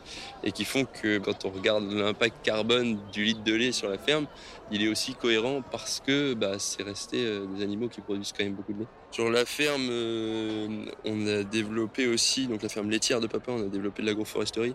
et 0.44 0.52
qui 0.52 0.64
font 0.64 0.84
que 0.84 1.18
quand 1.18 1.44
on 1.44 1.50
regarde 1.50 1.90
l'impact 1.92 2.36
carbone 2.44 2.98
du 3.12 3.24
litre 3.24 3.42
de 3.42 3.54
lait 3.54 3.72
sur 3.72 3.88
la 3.88 3.98
ferme, 3.98 4.26
il 4.70 4.82
est 4.82 4.88
aussi 4.88 5.14
cohérent 5.14 5.62
parce 5.62 6.00
que 6.00 6.34
bah, 6.34 6.58
c'est 6.58 6.82
resté 6.82 7.24
euh, 7.24 7.46
des 7.46 7.62
animaux 7.62 7.88
qui 7.88 8.00
produisent 8.00 8.32
quand 8.32 8.44
même 8.44 8.54
beaucoup 8.54 8.72
de 8.72 8.80
lait. 8.80 8.86
Sur 9.10 9.30
la 9.30 9.44
ferme, 9.46 9.88
euh, 9.90 10.84
on 11.04 11.26
a 11.26 11.42
développé 11.42 12.06
aussi, 12.06 12.46
donc 12.46 12.62
la 12.62 12.68
ferme 12.68 12.90
laitière 12.90 13.20
de 13.20 13.26
papa, 13.26 13.52
on 13.52 13.62
a 13.62 13.68
développé 13.68 14.02
de 14.02 14.06
l'agroforesterie 14.06 14.74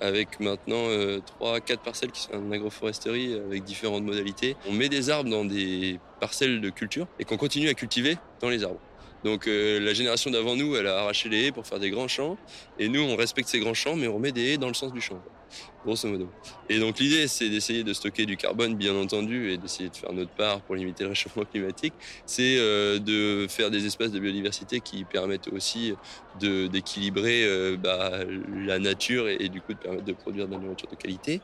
avec 0.00 0.40
maintenant 0.40 0.86
3 1.26 1.60
4 1.60 1.82
parcelles 1.82 2.10
qui 2.10 2.22
sont 2.22 2.34
en 2.34 2.50
agroforesterie 2.50 3.34
avec 3.34 3.64
différentes 3.64 4.04
modalités. 4.04 4.56
On 4.68 4.72
met 4.72 4.88
des 4.88 5.10
arbres 5.10 5.30
dans 5.30 5.44
des 5.44 6.00
parcelles 6.20 6.60
de 6.60 6.70
culture 6.70 7.06
et 7.18 7.24
qu'on 7.24 7.36
continue 7.36 7.68
à 7.68 7.74
cultiver 7.74 8.16
dans 8.40 8.50
les 8.50 8.64
arbres. 8.64 8.80
Donc 9.24 9.48
euh, 9.48 9.80
la 9.80 9.94
génération 9.94 10.30
d'avant 10.30 10.56
nous, 10.56 10.76
elle 10.76 10.86
a 10.86 11.00
arraché 11.00 11.28
les 11.28 11.46
haies 11.46 11.52
pour 11.52 11.66
faire 11.66 11.78
des 11.78 11.90
grands 11.90 12.08
champs 12.08 12.36
et 12.78 12.88
nous 12.88 13.00
on 13.00 13.16
respecte 13.16 13.48
ces 13.48 13.60
grands 13.60 13.74
champs 13.74 13.96
mais 13.96 14.06
on 14.06 14.18
met 14.18 14.32
des 14.32 14.52
haies 14.52 14.58
dans 14.58 14.68
le 14.68 14.74
sens 14.74 14.92
du 14.92 15.00
champ. 15.00 15.20
Grosso 15.84 16.08
modo. 16.08 16.28
Et 16.68 16.80
donc 16.80 16.98
l'idée 16.98 17.28
c'est 17.28 17.48
d'essayer 17.48 17.84
de 17.84 17.92
stocker 17.92 18.26
du 18.26 18.36
carbone 18.36 18.74
bien 18.74 18.96
entendu 18.96 19.52
et 19.52 19.58
d'essayer 19.58 19.88
de 19.88 19.96
faire 19.96 20.12
notre 20.12 20.32
part 20.32 20.60
pour 20.60 20.74
limiter 20.74 21.04
le 21.04 21.10
réchauffement 21.10 21.44
climatique. 21.50 21.94
C'est 22.26 22.56
euh, 22.58 22.98
de 22.98 23.46
faire 23.48 23.70
des 23.70 23.86
espaces 23.86 24.10
de 24.10 24.18
biodiversité 24.18 24.80
qui 24.80 25.04
permettent 25.04 25.48
aussi 25.48 25.94
d'équilibrer 26.40 27.44
euh, 27.44 27.76
bah, 27.76 28.10
la 28.54 28.78
nature 28.78 29.28
et, 29.28 29.48
du 29.48 29.60
coup 29.60 29.72
de 29.72 30.12
produire 30.12 30.46
de 30.46 30.52
la 30.52 30.58
nourriture 30.58 30.88
de 30.90 30.96
qualité. 30.96 31.40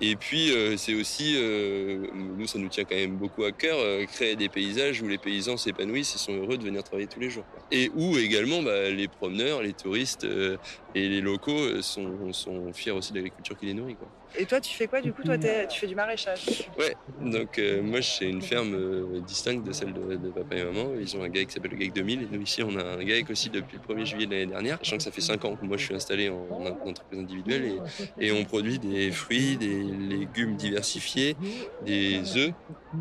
Et 0.00 0.16
puis 0.16 0.52
euh, 0.52 0.76
c'est 0.76 0.94
aussi, 0.94 1.36
nous 2.14 2.46
ça 2.46 2.58
nous 2.58 2.68
tient 2.68 2.84
quand 2.84 2.96
même 2.96 3.16
beaucoup 3.16 3.44
à 3.44 3.52
cœur, 3.52 3.78
créer 4.06 4.36
des 4.36 4.48
paysages 4.48 5.02
où 5.02 5.08
les 5.08 5.18
paysans 5.18 5.56
s'épanouissent 5.56 6.14
et 6.14 6.18
sont 6.18 6.34
heureux 6.34 6.56
de 6.56 6.64
venir 6.64 6.84
travailler 6.84 7.08
tous 7.08 7.20
les 7.20 7.30
jours. 7.30 7.44
Et 7.72 7.90
où 7.94 8.16
également 8.16 8.62
bah, 8.62 8.90
les 8.90 9.08
promeneurs, 9.08 9.62
les 9.62 9.72
touristes 9.72 10.26
et 10.94 11.08
les 11.08 11.20
locaux 11.20 11.58
euh, 11.58 11.82
sont, 11.82 12.32
sont 12.32 12.72
fiers 12.72 12.92
aussi 12.92 13.12
de 13.12 13.18
l'agriculture 13.18 13.56
qui 13.58 13.66
les 13.66 13.74
nourrit. 13.74 13.96
Quoi. 13.96 14.08
Et 14.38 14.46
toi, 14.46 14.60
tu 14.60 14.74
fais 14.74 14.86
quoi 14.86 15.00
du 15.00 15.12
coup 15.12 15.22
Toi, 15.22 15.36
tu 15.38 15.80
fais 15.80 15.86
du 15.86 15.94
maraîchage? 15.94 16.44
Ouais, 16.78 16.94
donc 17.20 17.58
euh, 17.58 17.82
moi 17.82 18.00
j'ai 18.00 18.26
une 18.26 18.40
ferme 18.42 18.74
euh, 18.74 19.20
distincte 19.20 19.66
de 19.66 19.72
celle 19.72 19.92
de, 19.92 20.16
de 20.16 20.28
papa 20.30 20.56
et 20.56 20.64
maman. 20.64 20.92
Ils 20.98 21.16
ont 21.16 21.22
un 21.22 21.28
GAEC 21.28 21.48
qui 21.48 21.54
s'appelle 21.54 21.72
le 21.72 21.76
GAEC 21.76 21.92
2000 21.94 22.22
et 22.22 22.26
nous 22.30 22.40
ici 22.42 22.62
on 22.62 22.74
a 22.76 22.82
un 22.82 23.04
GAEC 23.04 23.28
aussi 23.30 23.50
depuis 23.50 23.78
le 23.86 23.94
1er 23.94 24.06
juillet 24.06 24.26
de 24.26 24.32
l'année 24.32 24.46
dernière. 24.46 24.78
Sachant 24.78 24.96
que 24.96 25.02
ça 25.02 25.10
fait 25.10 25.20
5 25.20 25.44
ans 25.44 25.56
que 25.56 25.64
moi 25.64 25.76
je 25.76 25.84
suis 25.84 25.94
installé 25.94 26.28
en, 26.30 26.46
en 26.50 26.66
entreprise 26.88 27.18
individuelle 27.18 27.78
et, 28.18 28.26
et 28.28 28.32
on 28.32 28.44
produit 28.44 28.78
des 28.78 29.10
fruits, 29.10 29.56
des 29.56 29.82
légumes 29.82 30.56
diversifiés, 30.56 31.36
des 31.84 32.36
œufs. 32.36 32.52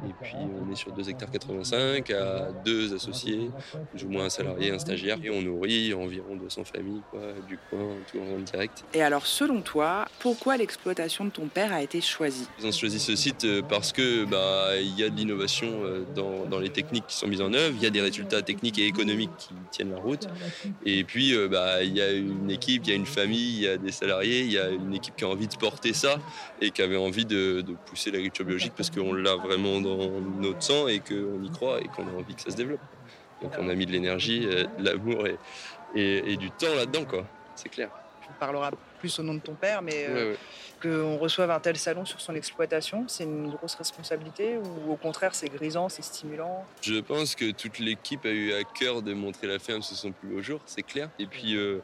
Et 0.08 0.14
puis 0.22 0.36
on 0.36 0.72
est 0.72 0.76
sur 0.76 0.92
2 0.92 1.10
hectares 1.10 1.32
85 1.32 2.10
à 2.12 2.50
deux 2.66 2.94
associés, 2.94 3.50
plus 3.92 4.06
ou 4.06 4.10
moins 4.10 4.26
un 4.26 4.30
salarié, 4.30 4.72
un 4.72 4.80
stagiaire. 4.80 5.18
Et 5.24 5.30
on 5.30 5.42
nourrit 5.42 5.94
environ 5.94 6.36
200 6.36 6.64
familles 6.66 7.02
quoi, 7.12 7.22
du 7.48 7.58
coin, 7.70 7.96
tout 8.12 8.20
en 8.20 8.26
vente 8.26 8.44
directe. 8.46 8.84
Et 8.94 9.02
alors, 9.02 9.26
selon 9.26 9.62
toi, 9.62 10.06
pourquoi 10.20 10.58
l'exploitation 10.58 11.26
de 11.26 11.30
ton 11.30 11.48
père 11.48 11.74
a 11.74 11.82
été 11.82 12.02
choisie? 12.02 12.48
Ils 12.60 12.66
ont 12.68 12.72
choisi 12.72 13.00
ce 13.00 13.16
site 13.16 13.46
euh, 13.46 13.62
parce 13.62 13.92
que 13.92 14.26
bah 14.26 14.78
il 14.80 14.98
y 14.98 15.04
a 15.04 15.10
de 15.10 15.18
l'innovation 15.18 15.68
euh, 15.84 16.04
dans, 16.16 16.46
dans 16.46 16.60
les 16.60 16.70
techniques 16.70 17.08
qui 17.08 17.16
sont 17.16 17.28
mises 17.28 17.42
en 17.42 17.54
œuvre, 17.54 17.76
il 17.78 17.84
y 17.84 17.88
a 17.88 17.90
des 17.90 18.02
résultats 18.02 18.42
techniques 18.42 18.80
et 18.80 18.86
économiques 18.86 19.32
qui 19.38 19.54
tiennent 19.72 19.92
la 19.92 19.98
route. 19.98 20.28
Et 20.86 21.04
puis 21.04 21.36
euh, 21.36 21.48
bah 21.48 21.84
il 21.84 21.96
y 21.96 22.02
a 22.02 22.12
une 22.12 22.50
équipe, 22.50 22.84
il 22.86 22.90
y 22.90 22.94
a 22.94 22.96
une 22.96 23.06
famille, 23.06 23.56
il 23.58 23.62
y 23.64 23.68
a 23.68 23.78
des 23.78 23.92
salariés, 23.92 24.42
il 24.42 24.52
y 24.52 24.60
a 24.60 24.70
une 24.70 24.94
équipe 24.94 25.16
qui 25.16 25.24
a 25.24 25.28
envie 25.28 25.48
de 25.48 25.56
porter 25.56 25.94
ça 25.94 26.18
et 26.62 26.72
qui 26.72 26.82
avait 26.82 26.98
envie 26.98 27.26
de, 27.26 27.62
de 27.62 27.74
pousser 27.86 28.12
l'agriculture 28.12 28.46
biologique 28.46 28.74
parce 28.76 28.90
qu'on 28.90 29.14
l'a 29.14 29.36
vraiment 29.36 29.81
dans 29.82 30.22
notre 30.39 30.63
sang 30.63 30.88
et 30.88 31.00
qu'on 31.00 31.44
y 31.44 31.52
croit 31.52 31.82
et 31.82 31.88
qu'on 31.88 32.08
a 32.08 32.12
envie 32.12 32.36
que 32.36 32.41
ça 32.41 32.52
se 32.52 32.56
développe. 32.56 32.82
Donc 33.41 33.54
on 33.60 33.70
a 33.70 33.76
mis 33.76 33.86
de 33.86 33.91
l'énergie, 33.91 34.46
euh, 34.46 34.65
de 34.78 34.86
l'amour 34.86 35.28
et, 35.28 35.38
et, 35.96 36.34
et 36.34 36.38
du 36.38 36.52
temps 36.52 36.74
là-dedans 36.76 37.06
quoi. 37.06 37.26
C'est 37.56 37.70
clair. 37.70 37.89
Tu 38.32 38.39
parleras 38.39 38.72
plus 39.00 39.17
au 39.20 39.24
nom 39.24 39.34
de 39.34 39.39
ton 39.39 39.54
père, 39.56 39.82
mais 39.82 40.06
euh, 40.08 40.13
Ouais, 40.13 40.30
ouais. 40.32 40.38
qu'on 41.02 41.17
reçoive 41.17 41.50
un 41.50 41.60
tel 41.60 41.76
salon 41.78 42.06
sur 42.06 42.22
son 42.22 42.36
exploitation, 42.36 43.06
c'est 43.08 43.24
une 43.24 43.50
grosse 43.50 43.74
responsabilité 43.76 44.58
ou 44.58 44.91
au 44.91 44.96
contraire, 44.96 45.34
c'est 45.34 45.50
grisant, 45.50 45.89
c'est 45.89 46.04
stimulant? 46.04 46.63
Je 46.82 47.00
pense 47.00 47.34
que 47.36 47.50
toute 47.52 47.80
l'équipe 47.80 48.24
a 48.26 48.30
eu 48.32 48.54
à 48.54 48.63
cœur 48.63 49.02
de 49.02 49.13
montrer 49.13 49.48
la 49.48 49.58
ferme 49.60 49.82
sous 49.82 49.96
son 49.96 50.12
plus 50.12 50.28
beau 50.30 50.41
jour, 50.44 50.60
c'est 50.67 50.84
clair. 50.84 51.10
Et 51.17 51.26
puis 51.26 51.56
euh, 51.56 51.80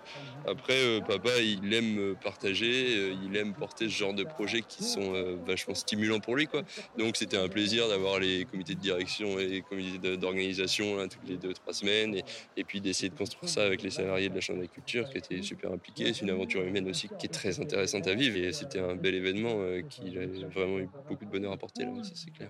après, 0.47 0.75
euh, 0.77 1.01
papa, 1.01 1.29
il 1.41 1.73
aime 1.73 1.97
euh, 1.99 2.13
partager, 2.23 2.95
euh, 2.97 3.15
il 3.25 3.35
aime 3.35 3.53
porter 3.55 3.85
ce 3.85 3.95
genre 3.95 4.13
de 4.13 4.23
projets 4.23 4.61
qui 4.61 4.83
sont 4.83 5.13
euh, 5.15 5.37
vachement 5.45 5.73
stimulants 5.75 6.19
pour 6.19 6.35
lui. 6.35 6.45
Quoi. 6.45 6.61
Donc 6.99 7.17
c'était 7.17 7.37
un 7.37 7.47
plaisir 7.49 7.87
d'avoir 7.87 8.19
les 8.19 8.45
comités 8.45 8.75
de 8.75 8.79
direction 8.79 9.39
et 9.39 9.45
les 9.47 9.61
comités 9.63 10.17
d'organisation 10.17 10.97
là, 10.97 11.07
toutes 11.07 11.27
les 11.27 11.37
deux, 11.37 11.53
trois 11.53 11.73
semaines. 11.73 12.15
Et, 12.15 12.23
et 12.57 12.63
puis 12.63 12.79
d'essayer 12.79 13.09
de 13.09 13.17
construire 13.17 13.49
ça 13.49 13.63
avec 13.63 13.81
les 13.81 13.89
salariés 13.89 14.29
de 14.29 14.35
la 14.35 14.41
Chambre 14.41 14.59
d'agriculture 14.59 15.09
qui 15.09 15.17
étaient 15.17 15.41
super 15.41 15.71
impliqués. 15.71 16.13
C'est 16.13 16.21
une 16.21 16.29
aventure 16.37 16.63
humaine 16.63 16.89
aussi 16.89 17.09
qui 17.19 17.25
est 17.25 17.33
très 17.33 17.59
intéressante 17.59 18.07
à 18.07 18.13
vivre. 18.13 18.37
Et 18.37 18.53
c'était 18.53 18.79
un 18.79 18.95
bel 18.95 19.15
événement 19.15 19.55
euh, 19.55 19.81
qui 19.81 20.17
a 20.17 20.25
vraiment 20.47 20.79
eu 20.79 20.89
beaucoup 21.09 21.25
de 21.25 21.29
bonheur 21.29 21.51
à 21.51 21.57
porter, 21.57 21.85
là, 21.85 21.91
ça 22.03 22.11
c'est 22.15 22.31
clair. 22.31 22.49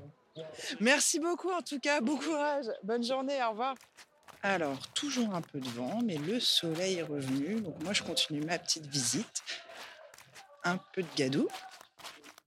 Merci 0.80 1.20
beaucoup 1.20 1.50
en 1.50 1.62
tout 1.62 1.80
cas, 1.80 2.00
bon 2.02 2.18
courage, 2.18 2.66
bonne 2.84 3.04
journée, 3.04 3.40
au 3.44 3.52
revoir. 3.52 3.76
Alors, 4.44 4.88
toujours 4.90 5.34
un 5.34 5.42
peu 5.42 5.60
de 5.60 5.68
vent, 5.70 6.00
mais 6.06 6.18
le 6.18 6.40
soleil 6.40 6.98
est 6.98 7.04
revenu, 7.04 7.60
donc 7.62 7.82
moi 7.84 7.94
je 7.94 8.04
continue 8.04 8.42
ma 8.42 8.60
petite 8.60 8.86
visite. 8.86 9.44
Un 10.64 10.78
peu 10.94 11.02
de 11.02 11.08
gadou. 11.16 11.48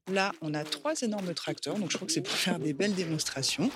Là, 0.09 0.33
on 0.41 0.55
a 0.55 0.65
trois 0.65 0.95
énormes 1.03 1.35
tracteurs, 1.35 1.79
donc 1.79 1.91
je 1.91 1.97
crois 1.97 2.07
que 2.07 2.13
c'est 2.13 2.23
pour 2.23 2.35
faire 2.35 2.59
des 2.59 2.73
belles 2.73 2.95
démonstrations. 2.95 3.71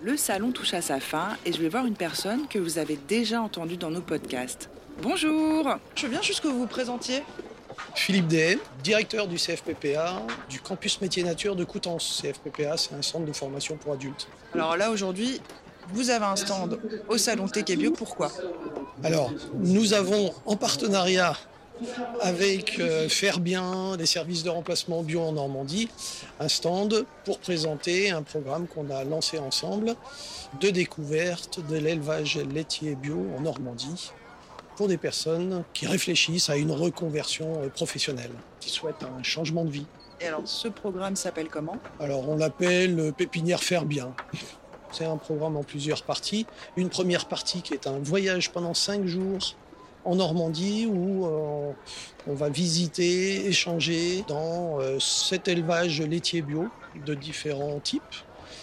Le 0.00 0.16
salon 0.16 0.52
touche 0.52 0.74
à 0.74 0.80
sa 0.80 1.00
fin 1.00 1.30
et 1.44 1.52
je 1.52 1.60
vais 1.60 1.68
voir 1.68 1.84
une 1.84 1.96
personne 1.96 2.46
que 2.46 2.60
vous 2.60 2.78
avez 2.78 2.96
déjà 3.08 3.42
entendue 3.42 3.76
dans 3.76 3.90
nos 3.90 4.00
podcasts. 4.00 4.70
Bonjour 5.02 5.76
Je 5.96 6.06
bien 6.06 6.22
juste 6.22 6.40
que 6.40 6.46
vous 6.46 6.60
vous 6.60 6.66
présentiez. 6.68 7.24
Philippe 7.96 8.28
Dehen, 8.28 8.60
directeur 8.84 9.26
du 9.26 9.36
CFPPA, 9.36 10.22
du 10.48 10.60
campus 10.60 11.00
métier 11.00 11.24
nature 11.24 11.56
de 11.56 11.64
Coutances. 11.64 12.22
CFPPA, 12.22 12.76
c'est 12.76 12.94
un 12.94 13.02
centre 13.02 13.24
de 13.24 13.32
formation 13.32 13.76
pour 13.76 13.92
adultes. 13.92 14.28
Alors 14.54 14.76
là, 14.76 14.92
aujourd'hui, 14.92 15.40
vous 15.92 16.10
avez 16.10 16.26
un 16.26 16.36
stand 16.36 16.78
au 17.08 17.18
salon 17.18 17.48
Tech 17.48 17.64
et 17.68 17.76
Bio, 17.76 17.90
pourquoi? 17.90 18.30
Alors, 19.02 19.32
nous 19.54 19.94
avons 19.94 20.32
en 20.46 20.54
partenariat 20.54 21.36
avec 22.20 22.78
euh, 22.78 23.08
Faire 23.08 23.40
Bien, 23.40 23.96
des 23.96 24.06
services 24.06 24.42
de 24.42 24.50
remplacement 24.50 25.02
bio 25.02 25.20
en 25.20 25.32
Normandie, 25.32 25.88
un 26.40 26.48
stand 26.48 27.04
pour 27.24 27.38
présenter 27.38 28.10
un 28.10 28.22
programme 28.22 28.66
qu'on 28.66 28.90
a 28.90 29.04
lancé 29.04 29.38
ensemble 29.38 29.94
de 30.60 30.70
découverte 30.70 31.60
de 31.68 31.76
l'élevage 31.76 32.36
laitier 32.36 32.94
bio 32.94 33.26
en 33.36 33.40
Normandie 33.40 34.12
pour 34.76 34.88
des 34.88 34.96
personnes 34.96 35.64
qui 35.74 35.86
réfléchissent 35.86 36.50
à 36.50 36.56
une 36.56 36.70
reconversion 36.70 37.62
euh, 37.62 37.68
professionnelle, 37.68 38.30
qui 38.60 38.70
souhaitent 38.70 39.02
un 39.02 39.22
changement 39.22 39.64
de 39.64 39.70
vie. 39.70 39.86
Et 40.20 40.26
alors, 40.26 40.42
ce 40.44 40.68
programme 40.68 41.16
s'appelle 41.16 41.48
comment? 41.48 41.76
Alors 42.00 42.28
on 42.28 42.36
l'appelle 42.36 42.98
euh, 42.98 43.12
Pépinière 43.12 43.62
Faire 43.62 43.84
Bien. 43.84 44.14
C'est 44.90 45.04
un 45.04 45.16
programme 45.16 45.56
en 45.56 45.64
plusieurs 45.64 46.02
parties. 46.02 46.46
Une 46.76 46.88
première 46.88 47.26
partie 47.26 47.60
qui 47.60 47.74
est 47.74 47.86
un 47.86 47.98
voyage 47.98 48.50
pendant 48.50 48.72
cinq 48.72 49.06
jours 49.06 49.54
en 50.04 50.16
Normandie 50.16 50.86
où 50.86 51.26
euh, 51.26 51.72
on 52.26 52.34
va 52.34 52.48
visiter, 52.48 53.46
échanger 53.46 54.24
dans 54.28 54.80
euh, 54.80 54.98
cet 54.98 55.48
élevage 55.48 56.00
laitier 56.00 56.42
bio 56.42 56.68
de 57.06 57.14
différents 57.14 57.80
types 57.80 58.02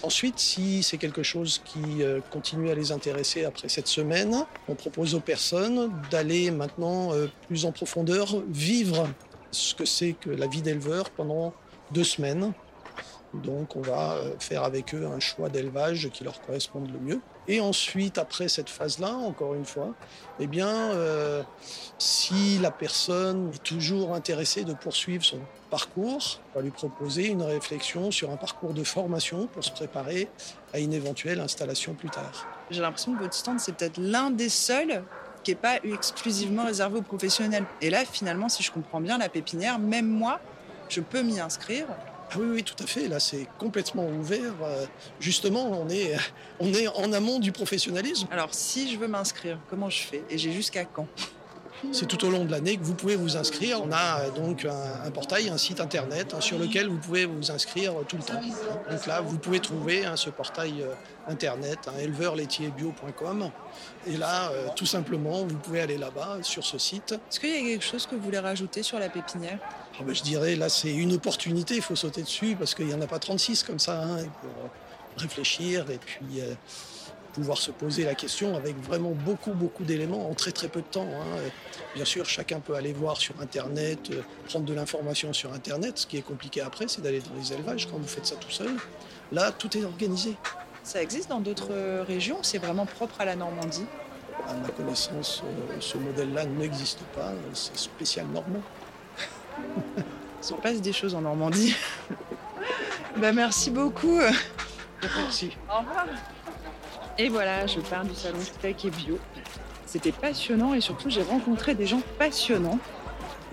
Ensuite, 0.04 0.39
si 0.39 0.84
c'est 0.84 0.98
quelque 0.98 1.24
chose 1.24 1.62
qui 1.65 2.04
euh, 2.04 2.19
continue 2.32 2.69
à 2.69 2.76
les 2.76 2.91
intéresser 2.91 3.45
après 3.45 3.69
cette 3.69 3.88
semaine, 3.88 4.45
on 4.67 4.76
propose 4.76 5.15
aux 5.15 5.19
personnes 5.19 5.91
d'aller 6.12 6.52
maintenant 6.52 7.12
plus 7.48 7.65
en 7.65 7.71
profondeur 7.71 8.43
vivre 8.50 9.08
ce 9.52 9.74
que 9.74 9.86
c'est 9.86 10.13
que 10.13 10.30
la 10.30 10.48
vie 10.48 10.62
d'éleveur 10.62 11.10
pendant 11.12 11.54
deux 11.91 12.04
semaines. 12.04 12.54
Donc 13.43 13.76
on 13.76 13.82
va 13.82 14.13
euh, 14.13 14.34
faire 14.39 14.63
avec 14.63 14.93
eux 14.93 15.06
un 15.06 15.19
choix 15.19 15.50
d'élevage 15.50 16.10
qui 16.12 16.24
leur 16.24 16.41
corresponde 16.41 16.91
le 16.91 17.00
mieux. 17.00 17.21
Et 17.48 17.62
ensuite, 17.62 18.17
après 18.17 18.48
cette 18.48 18.69
phase-là, 18.69 19.13
encore 19.13 19.54
une 19.54 19.65
fois, 19.65 19.93
eh 20.39 20.48
bien, 20.48 20.67
euh, 20.67 21.43
si 22.00 22.58
la 22.60 22.71
personne 22.71 23.52
est 23.54 23.63
toujours 23.63 24.15
intéressée 24.15 24.63
de 24.63 24.74
poursuivre 24.74 25.24
son 25.24 25.39
parcours, 25.69 26.39
on 26.54 26.60
va 26.60 26.63
lui 26.63 26.71
proposer 26.71 27.28
une 27.28 27.43
réflexion 27.43 28.10
sur 28.10 28.32
un 28.32 28.38
parcours 28.38 28.74
de 28.74 28.84
formation 28.84 29.48
pour 29.48 29.63
se 29.63 29.71
préparer 29.71 30.28
à 30.74 30.80
une 30.80 30.93
éventuelle 30.93 31.39
installation 31.39 31.93
plus 31.93 32.10
tard. 32.10 32.48
J'ai 32.71 32.82
l'impression 32.82 33.13
que 33.13 33.21
votre 33.21 33.36
stand, 33.36 33.60
c'est 33.60 33.76
peut-être 33.76 34.00
l'un 34.00 34.32
des 34.32 34.50
seuls 34.50 35.04
qui 35.43 35.52
n'est 35.52 35.56
pas 35.56 35.78
exclusivement 35.84 36.65
réservé 36.65 37.00
aux 37.00 37.04
professionnels. 37.04 37.65
Et 37.80 37.91
là, 37.91 38.04
finalement, 38.04 38.50
si 38.50 38.63
je 38.63 38.71
comprends 38.71 39.00
bien, 39.00 39.19
la 39.19 39.30
pépinière, 39.30 39.78
même 39.78 40.08
moi, 40.08 40.39
je 40.89 41.02
peux 41.02 41.21
m'y 41.21 41.39
inscrire 41.39 41.86
oui, 42.38 42.48
oui, 42.50 42.63
tout 42.63 42.82
à 42.84 42.88
fait. 42.88 43.08
Là, 43.08 43.19
c'est 43.19 43.48
complètement 43.58 44.08
ouvert. 44.08 44.54
Euh, 44.63 44.86
justement, 45.19 45.69
on 45.82 45.89
est, 45.89 46.15
on 46.60 46.74
est 46.74 46.88
en 46.88 47.13
amont 47.13 47.39
du 47.39 47.52
professionnalisme. 47.52 48.28
Alors, 48.32 48.54
si 48.54 48.91
je 48.91 48.98
veux 48.98 49.08
m'inscrire, 49.08 49.60
comment 49.69 49.89
je 49.89 50.02
fais? 50.02 50.24
Et 50.30 50.38
j'ai 50.38 50.52
jusqu'à 50.52 50.86
quand? 50.86 51.08
C'est 51.91 52.08
tout 52.08 52.26
au 52.26 52.30
long 52.30 52.45
de 52.45 52.52
l'année 52.52 52.78
que 52.78 52.84
vous 52.84 52.93
pouvez 52.93 53.15
vous 53.15 53.38
inscrire. 53.38 53.82
On 53.84 53.91
a 53.91 54.21
euh, 54.21 54.32
donc 54.32 54.65
un, 54.65 55.12
portail, 55.12 55.50
un 55.50 55.58
site 55.58 55.80
internet 55.80 56.34
hein, 56.34 56.41
sur 56.41 56.58
lequel 56.58 56.88
vous 56.88 56.98
pouvez 56.98 57.26
vous 57.26 57.52
inscrire 57.52 57.93
tout 58.08 58.17
le 58.17 58.24
temps. 58.24 58.41
Donc 58.89 59.06
là, 59.06 59.21
vous 59.21 59.38
pouvez 59.38 59.60
trouver 59.60 60.06
hein, 60.06 60.15
ce 60.15 60.30
portail 60.30 60.82
euh, 60.82 60.93
internet, 61.28 61.80
hein, 61.88 61.98
éleveurlaitierbio.com. 62.00 63.50
Et 64.08 64.17
là, 64.17 64.52
tout 64.76 64.86
simplement, 64.86 65.45
vous 65.45 65.58
pouvez 65.58 65.82
aller 65.82 65.98
là-bas 65.98 66.39
sur 66.41 66.63
ce 66.63 66.78
site. 66.78 67.13
Est-ce 67.13 67.39
qu'il 67.39 67.50
y 67.50 67.54
a 67.54 67.71
quelque 67.71 67.84
chose 67.84 68.06
que 68.06 68.15
vous 68.15 68.21
voulez 68.21 68.39
rajouter 68.39 68.84
sur 68.84 69.00
la 69.00 69.10
pépinière? 69.10 69.58
Ah 70.00 70.04
ben, 70.06 70.13
je 70.13 70.21
dirais, 70.21 70.56
là, 70.56 70.69
c'est 70.69 70.93
une 70.93 71.13
opportunité, 71.13 71.76
il 71.76 71.82
faut 71.82 71.95
sauter 71.95 72.21
dessus 72.21 72.56
parce 72.58 72.76
qu'il 72.76 72.86
n'y 72.86 72.93
en 72.93 73.02
a 73.02 73.08
pas 73.08 73.19
36 73.19 73.63
comme 73.63 73.80
ça, 73.80 74.04
hein, 74.04 74.17
pour 74.41 74.69
réfléchir 75.17 75.89
et 75.89 75.98
puis 75.98 76.41
euh, 76.41 76.54
pouvoir 77.36 77.58
se 77.58 77.69
poser 77.69 78.06
la 78.06 78.15
question 78.15 78.56
avec 78.56 78.82
vraiment 78.82 79.12
beaucoup, 79.12 79.52
beaucoup 79.52 79.84
d'éléments 79.84 80.30
en 80.30 80.34
très, 80.34 80.54
très 80.54 80.69
peu 80.69 80.80
de 80.80 80.88
temps. 80.88 81.08
Hein. 81.08 81.52
Bien 81.93 82.06
sûr, 82.06 82.26
chacun 82.26 82.62
peut 82.62 82.76
aller 82.76 82.93
voir 82.93 83.17
sur 83.17 83.36
Internet, 83.41 84.10
euh, 84.12 84.21
prendre 84.48 84.65
de 84.65 84.74
l'information 84.74 85.34
sur 85.34 85.52
Internet. 85.54 85.98
Ce 85.98 86.08
qui 86.08 86.15
est 86.17 86.21
compliqué 86.21 86.62
après, 86.62 86.88
c'est 86.88 87.02
d'aller 87.02 87.19
dans 87.19 87.36
les 87.38 87.52
élevages 87.52 87.88
quand 87.91 87.98
vous 87.98 88.08
faites 88.08 88.26
ça 88.26 88.38
tout 88.38 88.50
seul. 88.50 88.71
Là, 89.34 89.52
tout 89.52 89.78
est 89.78 89.84
organisé. 89.84 90.36
Ça 90.84 91.02
existe 91.02 91.30
dans 91.30 91.41
d'autres 91.41 91.74
régions 92.04 92.38
C'est 92.41 92.60
vraiment 92.60 92.86
propre 92.86 93.19
à 93.19 93.26
la 93.26 93.36
Normandie? 93.36 93.86
À 94.48 94.54
ma 94.54 94.69
connaissance, 94.69 95.43
euh, 95.43 95.76
ce 95.82 95.98
modèle-là 95.98 96.45
n'existe 96.45 97.02
pas. 97.15 97.34
C'est 97.54 97.78
spécial 97.78 98.28
normand. 98.28 98.62
Il 99.58 100.48
se 100.48 100.54
passe 100.54 100.80
des 100.80 100.93
choses 100.93 101.15
en 101.15 101.21
Normandie. 101.21 101.76
bah, 103.17 103.34
merci 103.34 103.71
beaucoup. 103.71 104.19
Merci. 105.02 105.52
Au 105.69 105.80
revoir. 105.80 106.06
Et 107.17 107.30
voilà, 107.30 107.65
je 107.65 107.80
pars 107.80 108.04
du 108.04 108.13
salon 108.13 108.39
Tech 108.62 108.75
et 108.84 108.89
Bio. 108.89 109.17
C'était 109.86 110.12
passionnant 110.12 110.73
et 110.73 110.82
surtout 110.82 111.10
j'ai 111.10 111.21
rencontré 111.21 111.73
des 111.73 111.86
gens 111.86 112.01
passionnants. 112.19 112.78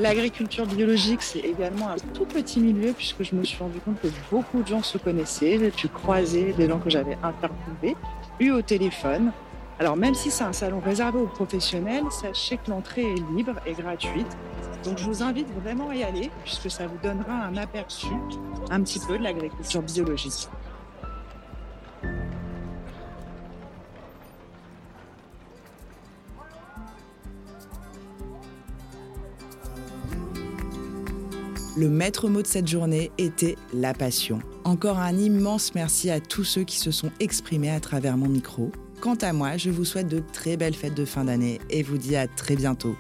L'agriculture 0.00 0.66
biologique, 0.66 1.22
c'est 1.22 1.38
également 1.38 1.90
un 1.90 1.96
tout 2.12 2.24
petit 2.24 2.58
milieu 2.58 2.92
puisque 2.92 3.22
je 3.22 3.36
me 3.36 3.44
suis 3.44 3.58
rendu 3.58 3.78
compte 3.78 4.00
que 4.00 4.08
beaucoup 4.32 4.62
de 4.62 4.66
gens 4.66 4.82
se 4.82 4.98
connaissaient. 4.98 5.60
J'ai 5.60 5.70
pu 5.70 5.86
croiser 5.86 6.52
des 6.54 6.68
gens 6.68 6.80
que 6.80 6.90
j'avais 6.90 7.16
interviewés, 7.22 7.96
eu 8.40 8.50
au 8.50 8.62
téléphone. 8.62 9.30
Alors 9.78 9.96
même 9.96 10.14
si 10.14 10.32
c'est 10.32 10.44
un 10.44 10.52
salon 10.52 10.80
réservé 10.80 11.20
aux 11.20 11.28
professionnels, 11.28 12.04
sachez 12.10 12.56
que 12.56 12.68
l'entrée 12.68 13.12
est 13.12 13.36
libre 13.36 13.54
et 13.64 13.74
gratuite. 13.74 14.36
Donc 14.84 14.98
je 14.98 15.04
vous 15.04 15.22
invite 15.22 15.48
vraiment 15.62 15.90
à 15.90 15.94
y 15.94 16.02
aller 16.02 16.30
puisque 16.42 16.68
ça 16.68 16.88
vous 16.88 16.98
donnera 17.00 17.32
un 17.32 17.56
aperçu 17.56 18.08
un 18.70 18.80
petit 18.82 18.98
peu 18.98 19.18
de 19.18 19.22
l'agriculture 19.22 19.82
biologique. 19.82 20.48
Le 31.74 31.88
maître 31.88 32.28
mot 32.28 32.42
de 32.42 32.46
cette 32.46 32.68
journée 32.68 33.10
était 33.16 33.56
la 33.72 33.94
passion. 33.94 34.40
Encore 34.64 34.98
un 34.98 35.16
immense 35.16 35.74
merci 35.74 36.10
à 36.10 36.20
tous 36.20 36.44
ceux 36.44 36.64
qui 36.64 36.76
se 36.76 36.90
sont 36.90 37.10
exprimés 37.18 37.70
à 37.70 37.80
travers 37.80 38.18
mon 38.18 38.28
micro. 38.28 38.70
Quant 39.00 39.14
à 39.14 39.32
moi, 39.32 39.56
je 39.56 39.70
vous 39.70 39.86
souhaite 39.86 40.06
de 40.06 40.18
très 40.18 40.58
belles 40.58 40.74
fêtes 40.74 40.94
de 40.94 41.06
fin 41.06 41.24
d'année 41.24 41.60
et 41.70 41.82
vous 41.82 41.96
dis 41.96 42.14
à 42.14 42.28
très 42.28 42.56
bientôt. 42.56 42.94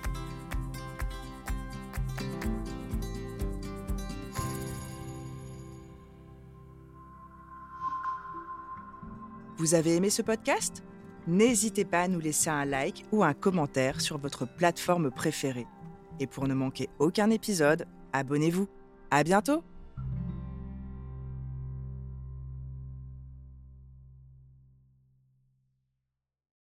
Vous 9.58 9.74
avez 9.74 9.96
aimé 9.96 10.08
ce 10.08 10.22
podcast? 10.22 10.82
N'hésitez 11.26 11.84
pas 11.84 12.00
à 12.00 12.08
nous 12.08 12.20
laisser 12.20 12.48
un 12.48 12.64
like 12.64 13.04
ou 13.12 13.22
un 13.22 13.34
commentaire 13.34 14.00
sur 14.00 14.16
votre 14.16 14.46
plateforme 14.46 15.10
préférée. 15.10 15.66
Et 16.20 16.26
pour 16.26 16.48
ne 16.48 16.54
manquer 16.54 16.88
aucun 16.98 17.28
épisode, 17.28 17.86
abonnez-vous. 18.12 18.68
À 19.10 19.24
bientôt 19.24 19.62